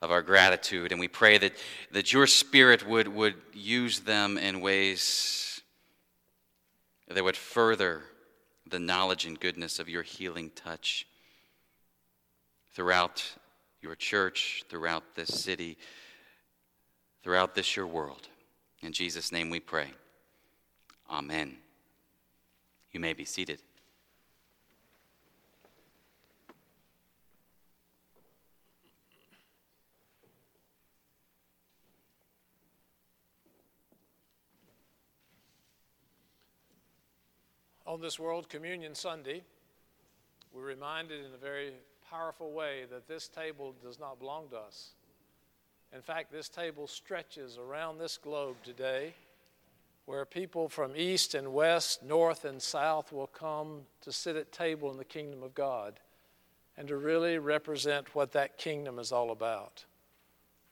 [0.01, 0.93] of our gratitude.
[0.93, 1.51] And we pray that,
[1.91, 5.61] that your Spirit would, would use them in ways
[7.09, 8.03] that would further
[8.65, 11.05] the knowledge and goodness of your healing touch
[12.73, 13.25] throughout
[13.81, 15.77] your church, throughout this city,
[17.23, 18.29] throughout this your world.
[18.81, 19.91] In Jesus' name we pray.
[21.09, 21.57] Amen.
[22.91, 23.61] You may be seated.
[37.85, 39.43] On this World Communion Sunday,
[40.51, 41.71] we're reminded in a very
[42.09, 44.89] powerful way that this table does not belong to us.
[45.93, 49.13] In fact, this table stretches around this globe today
[50.05, 54.89] where people from east and west, north and south will come to sit at table
[54.89, 55.99] in the kingdom of God
[56.77, 59.85] and to really represent what that kingdom is all about.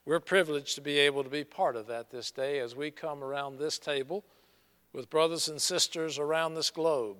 [0.06, 3.24] We're privileged to be able to be part of that this day as we come
[3.24, 4.24] around this table
[4.94, 7.18] with brothers and sisters around this globe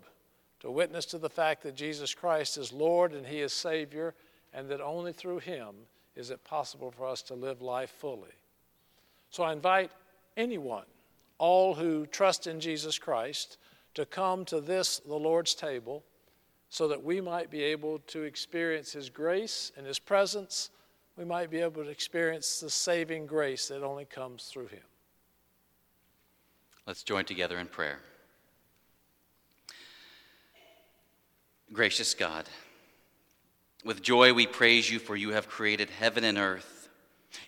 [0.62, 4.14] to witness to the fact that Jesus Christ is Lord and He is Savior,
[4.54, 5.76] and that only through Him
[6.16, 8.32] is it possible for us to live life fully.
[9.30, 9.92] So I invite
[10.38, 10.86] anyone,
[11.38, 13.58] all who trust in Jesus Christ,
[13.96, 16.04] to come to this, the Lord's table,
[16.70, 20.70] so that we might be able to experience His grace and His presence.
[21.18, 24.84] We might be able to experience the saving grace that only comes through Him.
[26.86, 28.00] Let's join together in prayer.
[31.74, 32.48] Gracious God,
[33.86, 36.90] with joy we praise you, for you have created heaven and earth.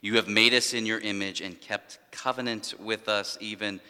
[0.01, 3.81] You have made us in your image and kept covenant with us even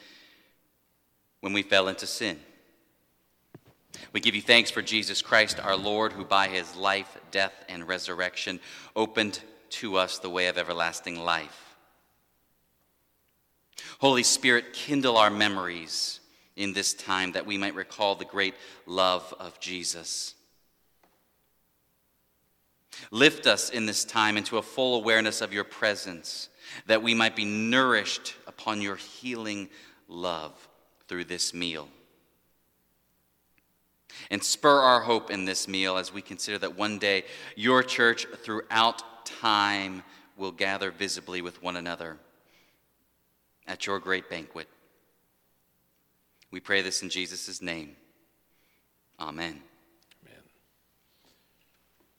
[1.40, 2.40] when we fell into sin.
[4.12, 7.86] We give you thanks for Jesus Christ, our Lord, who by his life, death, and
[7.86, 8.60] resurrection
[8.96, 9.40] opened
[9.70, 11.76] to us the way of everlasting life.
[13.98, 16.20] Holy Spirit, kindle our memories
[16.56, 18.54] in this time that we might recall the great
[18.86, 20.34] love of Jesus.
[23.10, 26.48] Lift us in this time into a full awareness of your presence,
[26.86, 29.68] that we might be nourished upon your healing
[30.08, 30.68] love
[31.06, 31.88] through this meal.
[34.30, 37.24] And spur our hope in this meal as we consider that one day
[37.56, 40.02] your church throughout time
[40.36, 42.18] will gather visibly with one another
[43.66, 44.68] at your great banquet.
[46.50, 47.96] We pray this in Jesus' name.
[49.20, 49.62] Amen.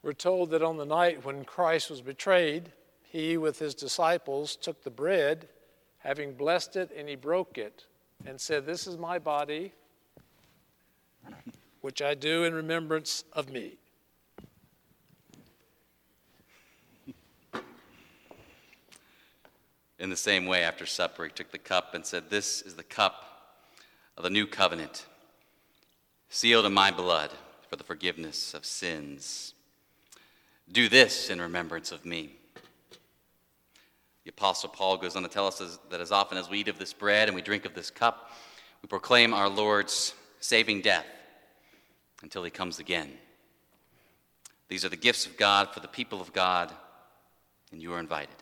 [0.02, 2.72] We're told that on the night when Christ was betrayed,
[3.02, 5.50] he with his disciples took the bread,
[6.00, 7.86] having blessed it, and he broke it
[8.26, 9.74] and said, This is my body,
[11.82, 13.78] which I do in remembrance of me.
[20.00, 22.84] In the same way, after supper, he took the cup and said, This is the
[22.84, 23.26] cup
[24.16, 25.06] of the new covenant,
[26.30, 27.32] sealed in my blood
[27.70, 29.56] for the forgiveness of sins.
[30.72, 32.36] Do this in remembrance of me.
[34.24, 36.78] The Apostle Paul goes on to tell us that as often as we eat of
[36.78, 38.32] this bread and we drink of this cup,
[38.84, 41.05] we proclaim our Lord's saving death
[42.22, 43.11] until he comes again.
[44.67, 46.72] These are the gifts of God for the people of God,
[47.72, 48.36] and you are invited.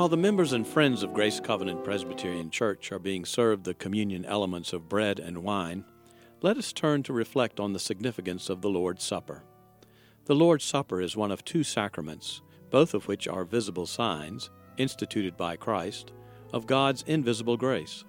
[0.00, 4.24] While the members and friends of Grace Covenant Presbyterian Church are being served the communion
[4.24, 5.84] elements of bread and wine,
[6.40, 9.42] let us turn to reflect on the significance of the Lord's Supper.
[10.24, 12.40] The Lord's Supper is one of two sacraments,
[12.70, 14.48] both of which are visible signs,
[14.78, 16.12] instituted by Christ,
[16.54, 18.06] of God's invisible grace.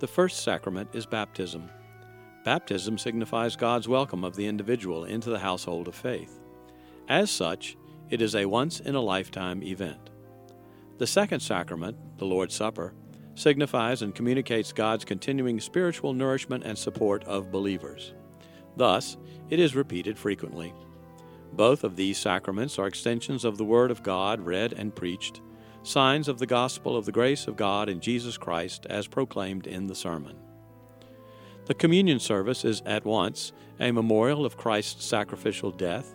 [0.00, 1.70] The first sacrament is baptism.
[2.44, 6.42] Baptism signifies God's welcome of the individual into the household of faith.
[7.08, 7.78] As such,
[8.10, 10.10] it is a once in a lifetime event.
[10.98, 12.94] The second sacrament, the Lord's Supper,
[13.34, 18.14] signifies and communicates God's continuing spiritual nourishment and support of believers.
[18.76, 19.16] Thus,
[19.50, 20.72] it is repeated frequently.
[21.52, 25.40] Both of these sacraments are extensions of the Word of God read and preached,
[25.82, 29.86] signs of the gospel of the grace of God in Jesus Christ as proclaimed in
[29.86, 30.36] the sermon.
[31.66, 36.14] The communion service is at once a memorial of Christ's sacrificial death,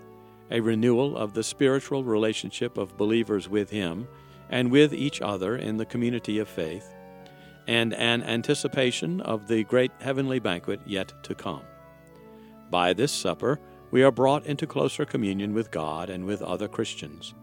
[0.49, 4.07] a renewal of the spiritual relationship of believers with Him
[4.49, 6.93] and with each other in the community of faith,
[7.67, 11.63] and an anticipation of the great heavenly banquet yet to come.
[12.69, 13.59] By this supper,
[13.91, 17.33] we are brought into closer communion with God and with other Christians,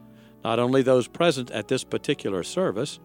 [0.42, 3.00] not only those present at this particular service,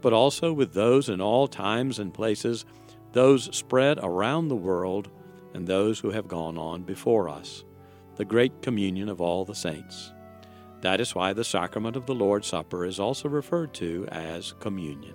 [0.00, 2.64] but also with those in all times and places,
[3.12, 5.10] those spread around the world,
[5.54, 7.64] and those who have gone on before us,
[8.16, 10.12] the great communion of all the saints.
[10.82, 15.14] That is why the sacrament of the Lord's Supper is also referred to as communion.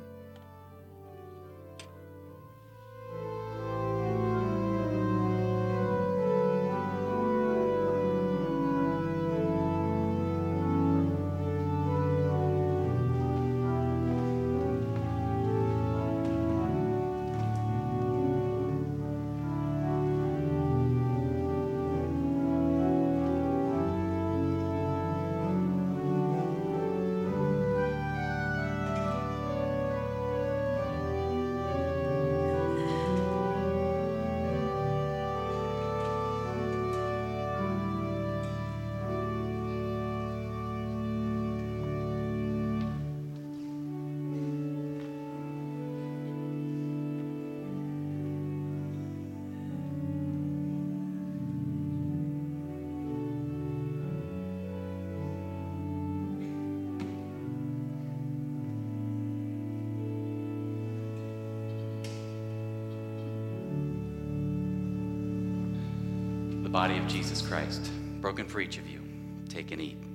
[67.47, 67.89] Christ,
[68.19, 68.99] broken for each of you.
[69.47, 70.06] Take and eat.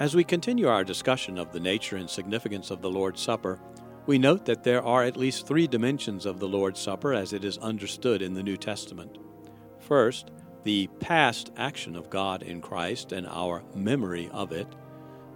[0.00, 3.60] As we continue our discussion of the nature and significance of the Lord's Supper,
[4.06, 7.44] we note that there are at least three dimensions of the Lord's Supper as it
[7.44, 9.18] is understood in the New Testament.
[9.78, 10.30] First,
[10.64, 14.66] the past action of God in Christ and our memory of it.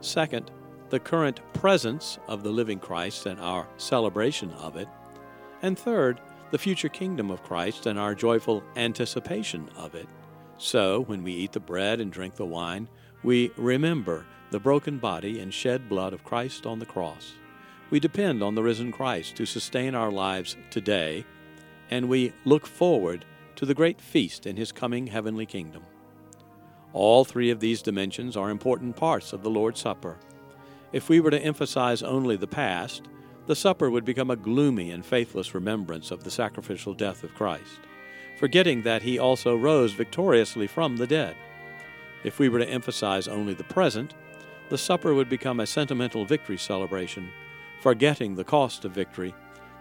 [0.01, 0.51] Second,
[0.89, 4.89] the current presence of the living Christ and our celebration of it.
[5.61, 10.09] And third, the future kingdom of Christ and our joyful anticipation of it.
[10.57, 12.89] So, when we eat the bread and drink the wine,
[13.25, 17.33] we remember the broken body and shed blood of Christ on the cross.
[17.91, 21.25] We depend on the risen Christ to sustain our lives today,
[21.91, 23.25] and we look forward
[23.57, 25.83] to the great feast in his coming heavenly kingdom.
[26.93, 30.19] All three of these dimensions are important parts of the Lord's Supper.
[30.93, 33.09] If we were to emphasize only the past,
[33.47, 37.81] the supper would become a gloomy and faithless remembrance of the sacrificial death of Christ,
[38.39, 41.37] forgetting that he also rose victoriously from the dead.
[42.25, 44.15] If we were to emphasize only the present,
[44.71, 47.31] the supper would become a sentimental victory celebration,
[47.81, 49.35] forgetting the cost of victory,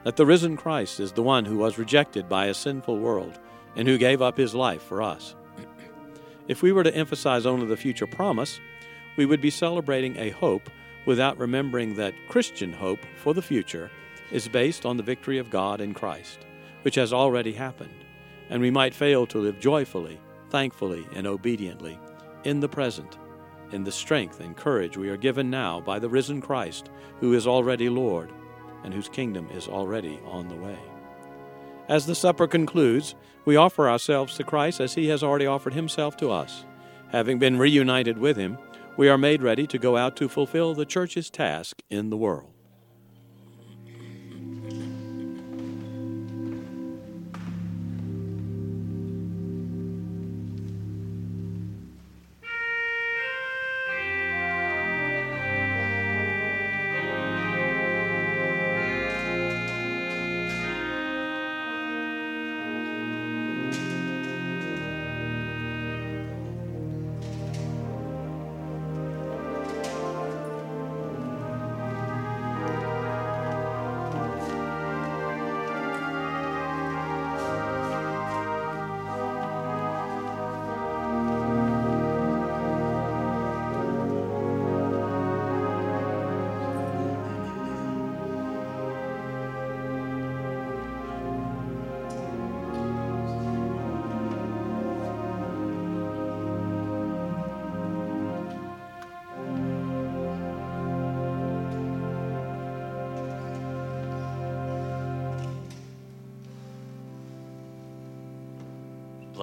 [0.04, 3.39] that the risen Christ is the one who was rejected by a sinful world
[3.78, 5.36] and who gave up his life for us.
[6.50, 8.60] if we were to emphasize only the future promise,
[9.16, 10.70] we would be celebrating a hope
[11.06, 13.89] without remembering that Christian hope for the future
[14.32, 16.39] is based on the victory of God in Christ,
[16.82, 18.04] which has already happened,
[18.50, 20.20] and we might fail to live joyfully,
[20.50, 21.98] thankfully, and obediently
[22.44, 23.18] in the present
[23.74, 26.89] in the strength and courage we are given now by the risen Christ,
[27.20, 28.32] who is already Lord,
[28.84, 30.78] and whose kingdom is already on the way.
[31.89, 33.16] As the supper concludes,
[33.46, 36.66] we offer ourselves to Christ as he has already offered himself to us.
[37.10, 38.58] Having been reunited with him,
[38.96, 42.52] we are made ready to go out to fulfill the church's task in the world.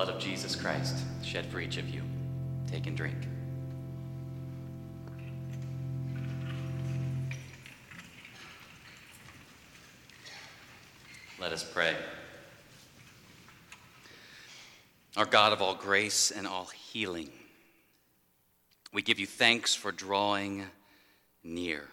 [0.00, 2.00] Blood of Jesus Christ shed for each of you.
[2.66, 3.18] Take and drink.
[11.38, 11.94] Let us pray.
[15.18, 17.28] Our God of all grace and all healing,
[18.94, 20.64] we give you thanks for drawing
[21.44, 21.84] near,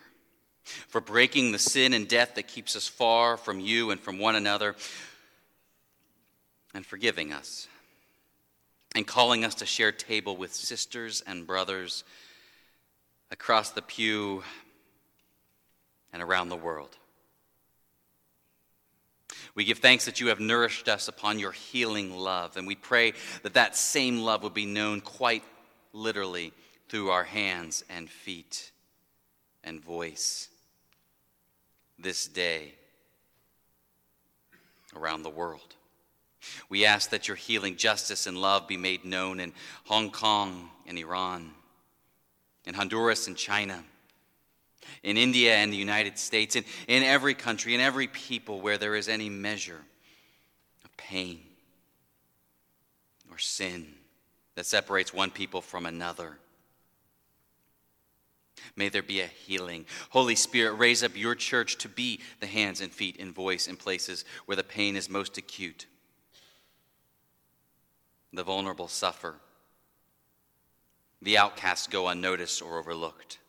[0.64, 4.38] for breaking the sin and death that keeps us far from you and from one
[4.38, 4.78] another,
[6.74, 7.68] and forgiving us,
[8.98, 12.04] and calling us to share table with sisters and brothers
[13.30, 14.44] across the pew
[16.12, 16.98] and around the world.
[19.54, 23.14] We give thanks that you have nourished us upon your healing love, and we pray
[23.44, 25.44] that that same love would be known quite
[25.94, 26.52] literally
[26.90, 28.72] through our hands and feet
[29.64, 30.50] and voice
[32.00, 32.74] this day
[34.96, 35.77] around the world.
[36.70, 39.54] We ask that your healing justice and love be made known in
[39.86, 41.52] Hong Kong and Iran,
[42.66, 43.84] in Honduras and China
[45.04, 48.96] in India and the United States, in, in every country, in every people where there
[48.96, 49.82] is any measure
[50.84, 51.40] of pain
[53.32, 53.94] or sin
[54.56, 56.38] that separates one people from another.
[58.76, 59.86] May there be a healing.
[60.10, 63.76] Holy Spirit, raise up your church to be the hands and feet and voice in
[63.76, 65.86] places where the pain is most acute.
[68.34, 69.36] The vulnerable suffer.
[71.22, 73.40] The outcasts go unnoticed or overlooked.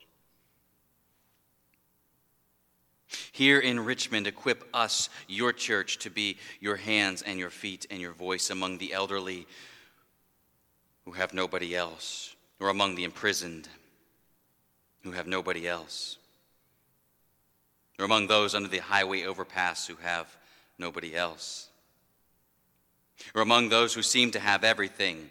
[3.33, 8.01] Here in Richmond, equip us, your church, to be your hands and your feet and
[8.01, 9.47] your voice among the elderly
[11.05, 13.69] who have nobody else, or among the imprisoned
[15.03, 16.19] who have nobody else,
[17.99, 20.37] or among those under the highway overpass who have
[20.79, 21.68] nobody else,
[23.35, 25.31] or among those who seem to have everything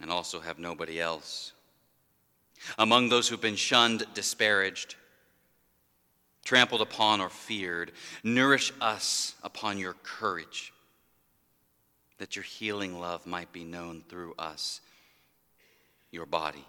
[0.00, 1.52] and also have nobody else,
[2.78, 4.94] among those who've been shunned, disparaged
[6.48, 7.92] trampled upon or feared.
[8.24, 10.72] Nourish us upon your courage,
[12.16, 14.80] that your healing love might be known through us,
[16.10, 16.64] your body.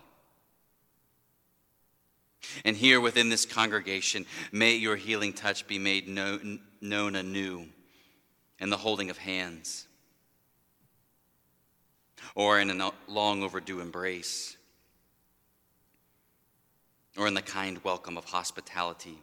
[2.65, 7.65] And here within this congregation, may your healing touch be made known, anew
[8.59, 9.87] in the holding of hands
[12.35, 14.57] or in a long overdue embrace
[17.17, 19.19] or in the kind welcome of hospitality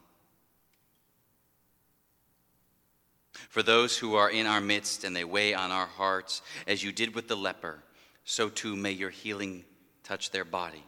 [3.48, 6.92] For those who are in our midst and they weigh on our hearts, as you
[6.92, 7.82] did with the leper,
[8.24, 9.64] so too may your healing
[10.02, 10.84] touch their body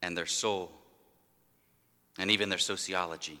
[0.00, 0.72] and their soul
[2.18, 3.40] and even their sociology.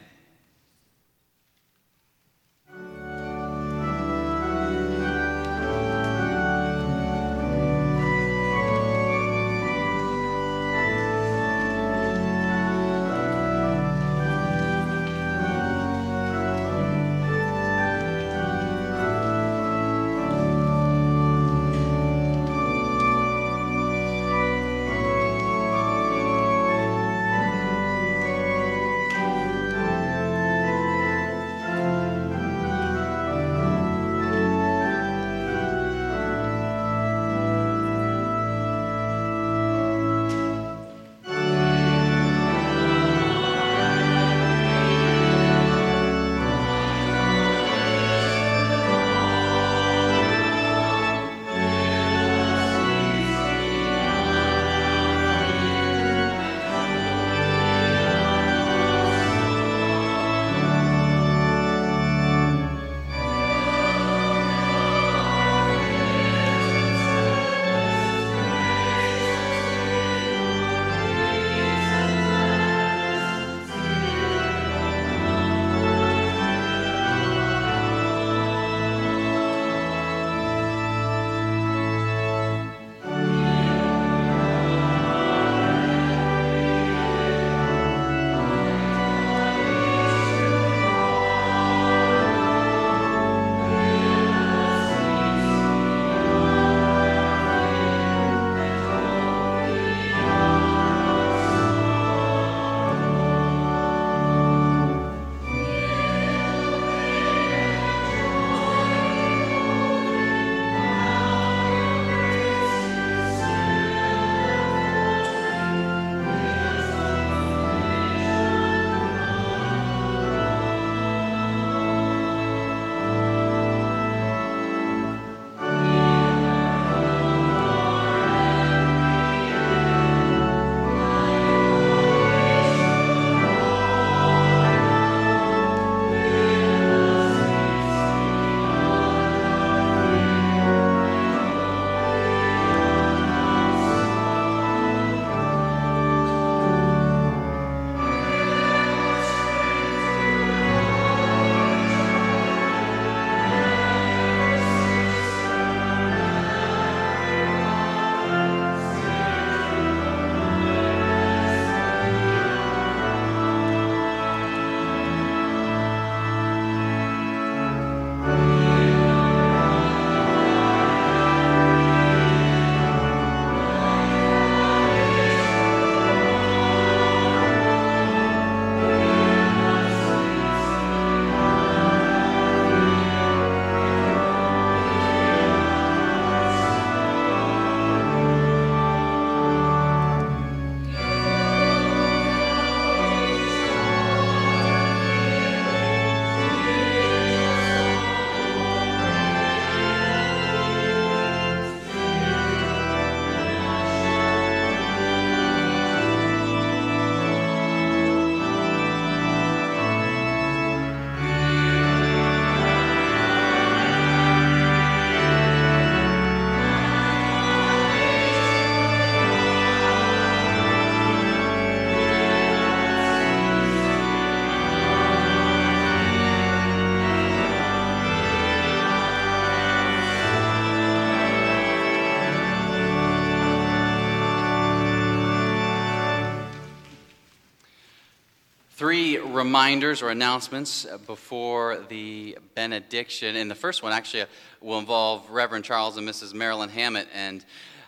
[239.31, 243.35] Reminders or announcements before the benediction.
[243.35, 244.25] And the first one actually
[244.61, 246.33] will involve Reverend Charles and Mrs.
[246.33, 247.07] Marilyn Hammett.
[247.13, 247.43] And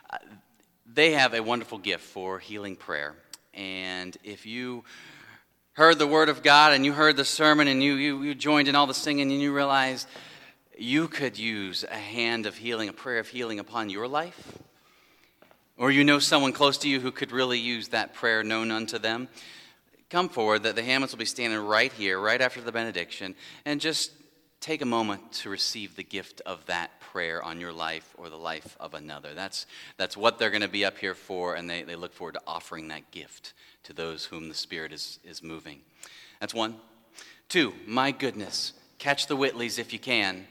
[0.09, 0.17] uh,
[0.91, 3.15] they have a wonderful gift for healing prayer.
[3.53, 4.83] And if you
[5.73, 8.67] heard the word of God and you heard the sermon and you, you, you joined
[8.67, 10.07] in all the singing and you realized
[10.77, 14.57] you could use a hand of healing, a prayer of healing upon your life,
[15.77, 18.97] or you know someone close to you who could really use that prayer known unto
[18.97, 19.27] them,
[20.13, 20.63] come forward.
[20.63, 23.33] That the Hammonds will be standing right here, right after the benediction,
[23.65, 24.11] and just
[24.61, 28.37] take a moment to receive the gift of that prayer on your life or the
[28.37, 29.33] life of another.
[29.33, 29.65] That's,
[29.97, 32.41] that's what they're going to be up here for, and they, they look forward to
[32.45, 33.53] offering that gift
[33.83, 35.81] to those whom the Spirit is, is moving.
[36.39, 36.75] That's one.
[37.49, 40.45] Two, my goodness, catch the Whitleys if you can.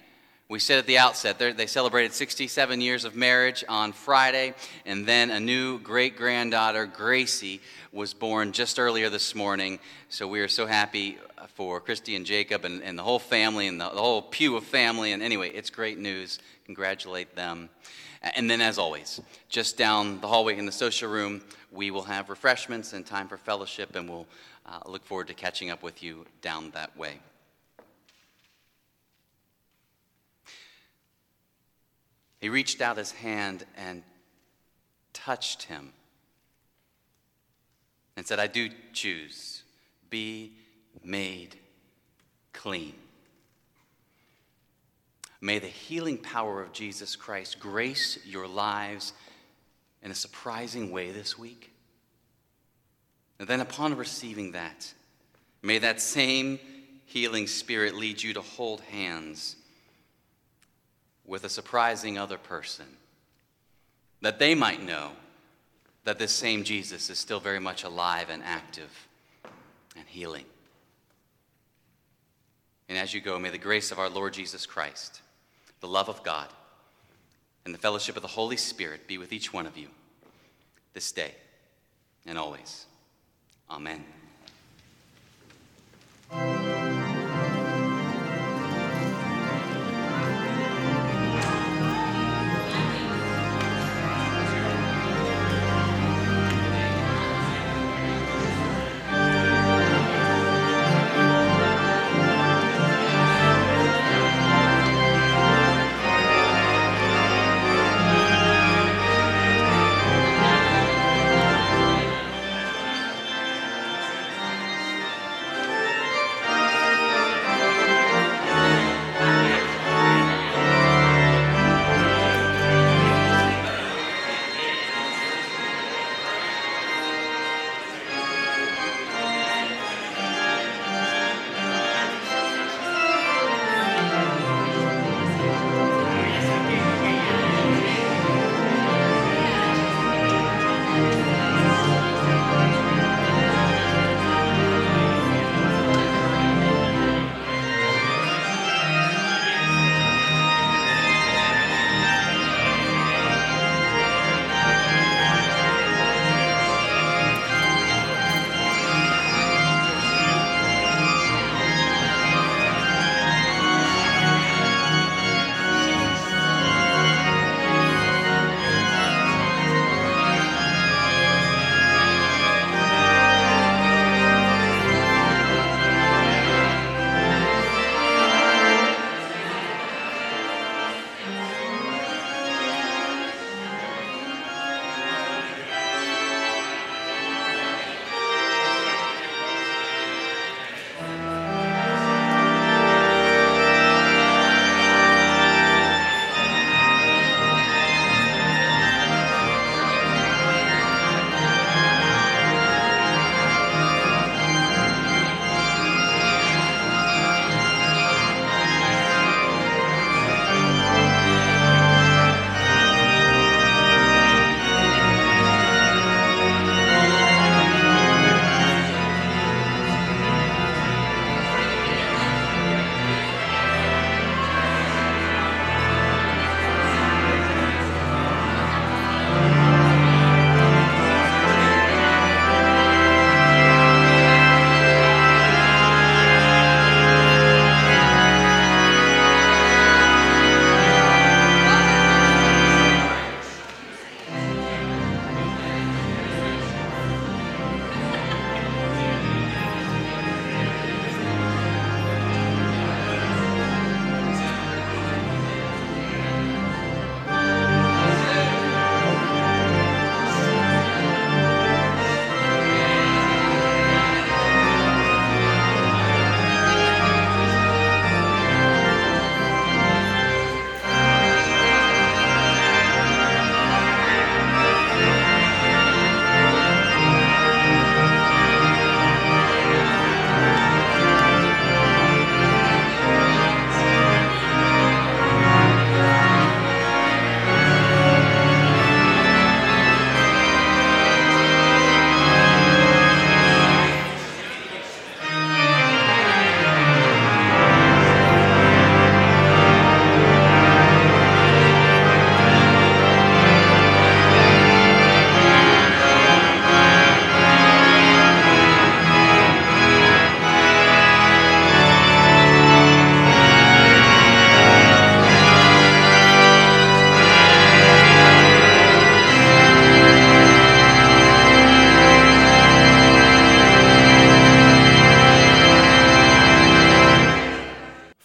[0.53, 4.53] We said at the outset, they celebrated 67 years of marriage on Friday,
[4.85, 9.79] and then a new great granddaughter, Gracie, was born just earlier this morning.
[10.11, 11.17] So we are so happy
[11.55, 14.65] for Christy and Jacob and, and the whole family and the, the whole pew of
[14.65, 15.13] family.
[15.13, 16.39] And anyway, it's great news.
[16.67, 17.71] Congratulate them.
[18.21, 21.41] And then, as always, just down the hallway in the social room,
[21.71, 24.27] we will have refreshments and time for fellowship, and we'll
[24.67, 27.21] uh, look forward to catching up with you down that way.
[32.43, 34.03] He reached out his hand and
[35.13, 35.93] touched him
[38.17, 39.63] and said, I do choose,
[40.11, 40.51] be
[41.05, 41.55] made
[42.53, 42.95] clean.
[45.41, 49.13] May the healing power of Jesus Christ grace your lives
[50.03, 51.71] in a surprising way this week.
[53.39, 54.93] And then, upon receiving that,
[55.63, 56.59] may that same
[57.07, 59.55] healing spirit lead you to hold hands
[61.27, 62.87] with a surprising other person,
[64.21, 65.13] that they might know
[66.05, 69.09] that this same Jesus is still very much alive and active
[69.97, 70.45] and healing.
[72.89, 75.23] And as you go, may the grace of our Lord Jesus Christ,
[75.81, 76.49] the love of God,
[77.65, 79.89] and the fellowship of the Holy Spirit be with each one of you
[80.93, 81.35] this day
[82.27, 82.87] and always.
[83.71, 84.05] Amen.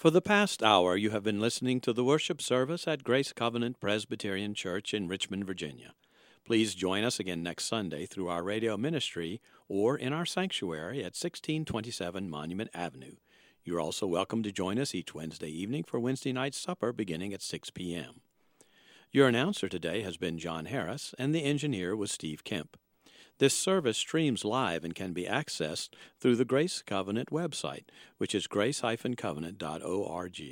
[0.08, 3.78] For the past hour, you have been listening to the worship service at Grace Covenant
[3.78, 5.92] Presbyterian Church in Richmond, Virginia.
[6.46, 11.12] Please join us again next Sunday through our radio ministry or in our sanctuary at
[11.12, 13.16] 1627 Monument Avenue.
[13.64, 17.42] You're also welcome to join us each Wednesday evening for Wednesday night supper beginning at
[17.42, 18.22] 6 p.m.
[19.12, 22.78] Your announcer today has been John Harris, and the engineer was Steve Kemp.
[23.38, 27.84] This service streams live and can be accessed through the Grace Covenant website,
[28.16, 30.42] which is grace-covenant.org.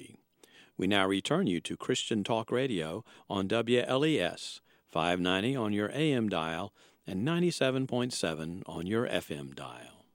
[0.79, 6.73] We now return you to Christian Talk Radio on WLES 590 on your AM dial
[7.07, 9.96] and 97.7 on your FM dial.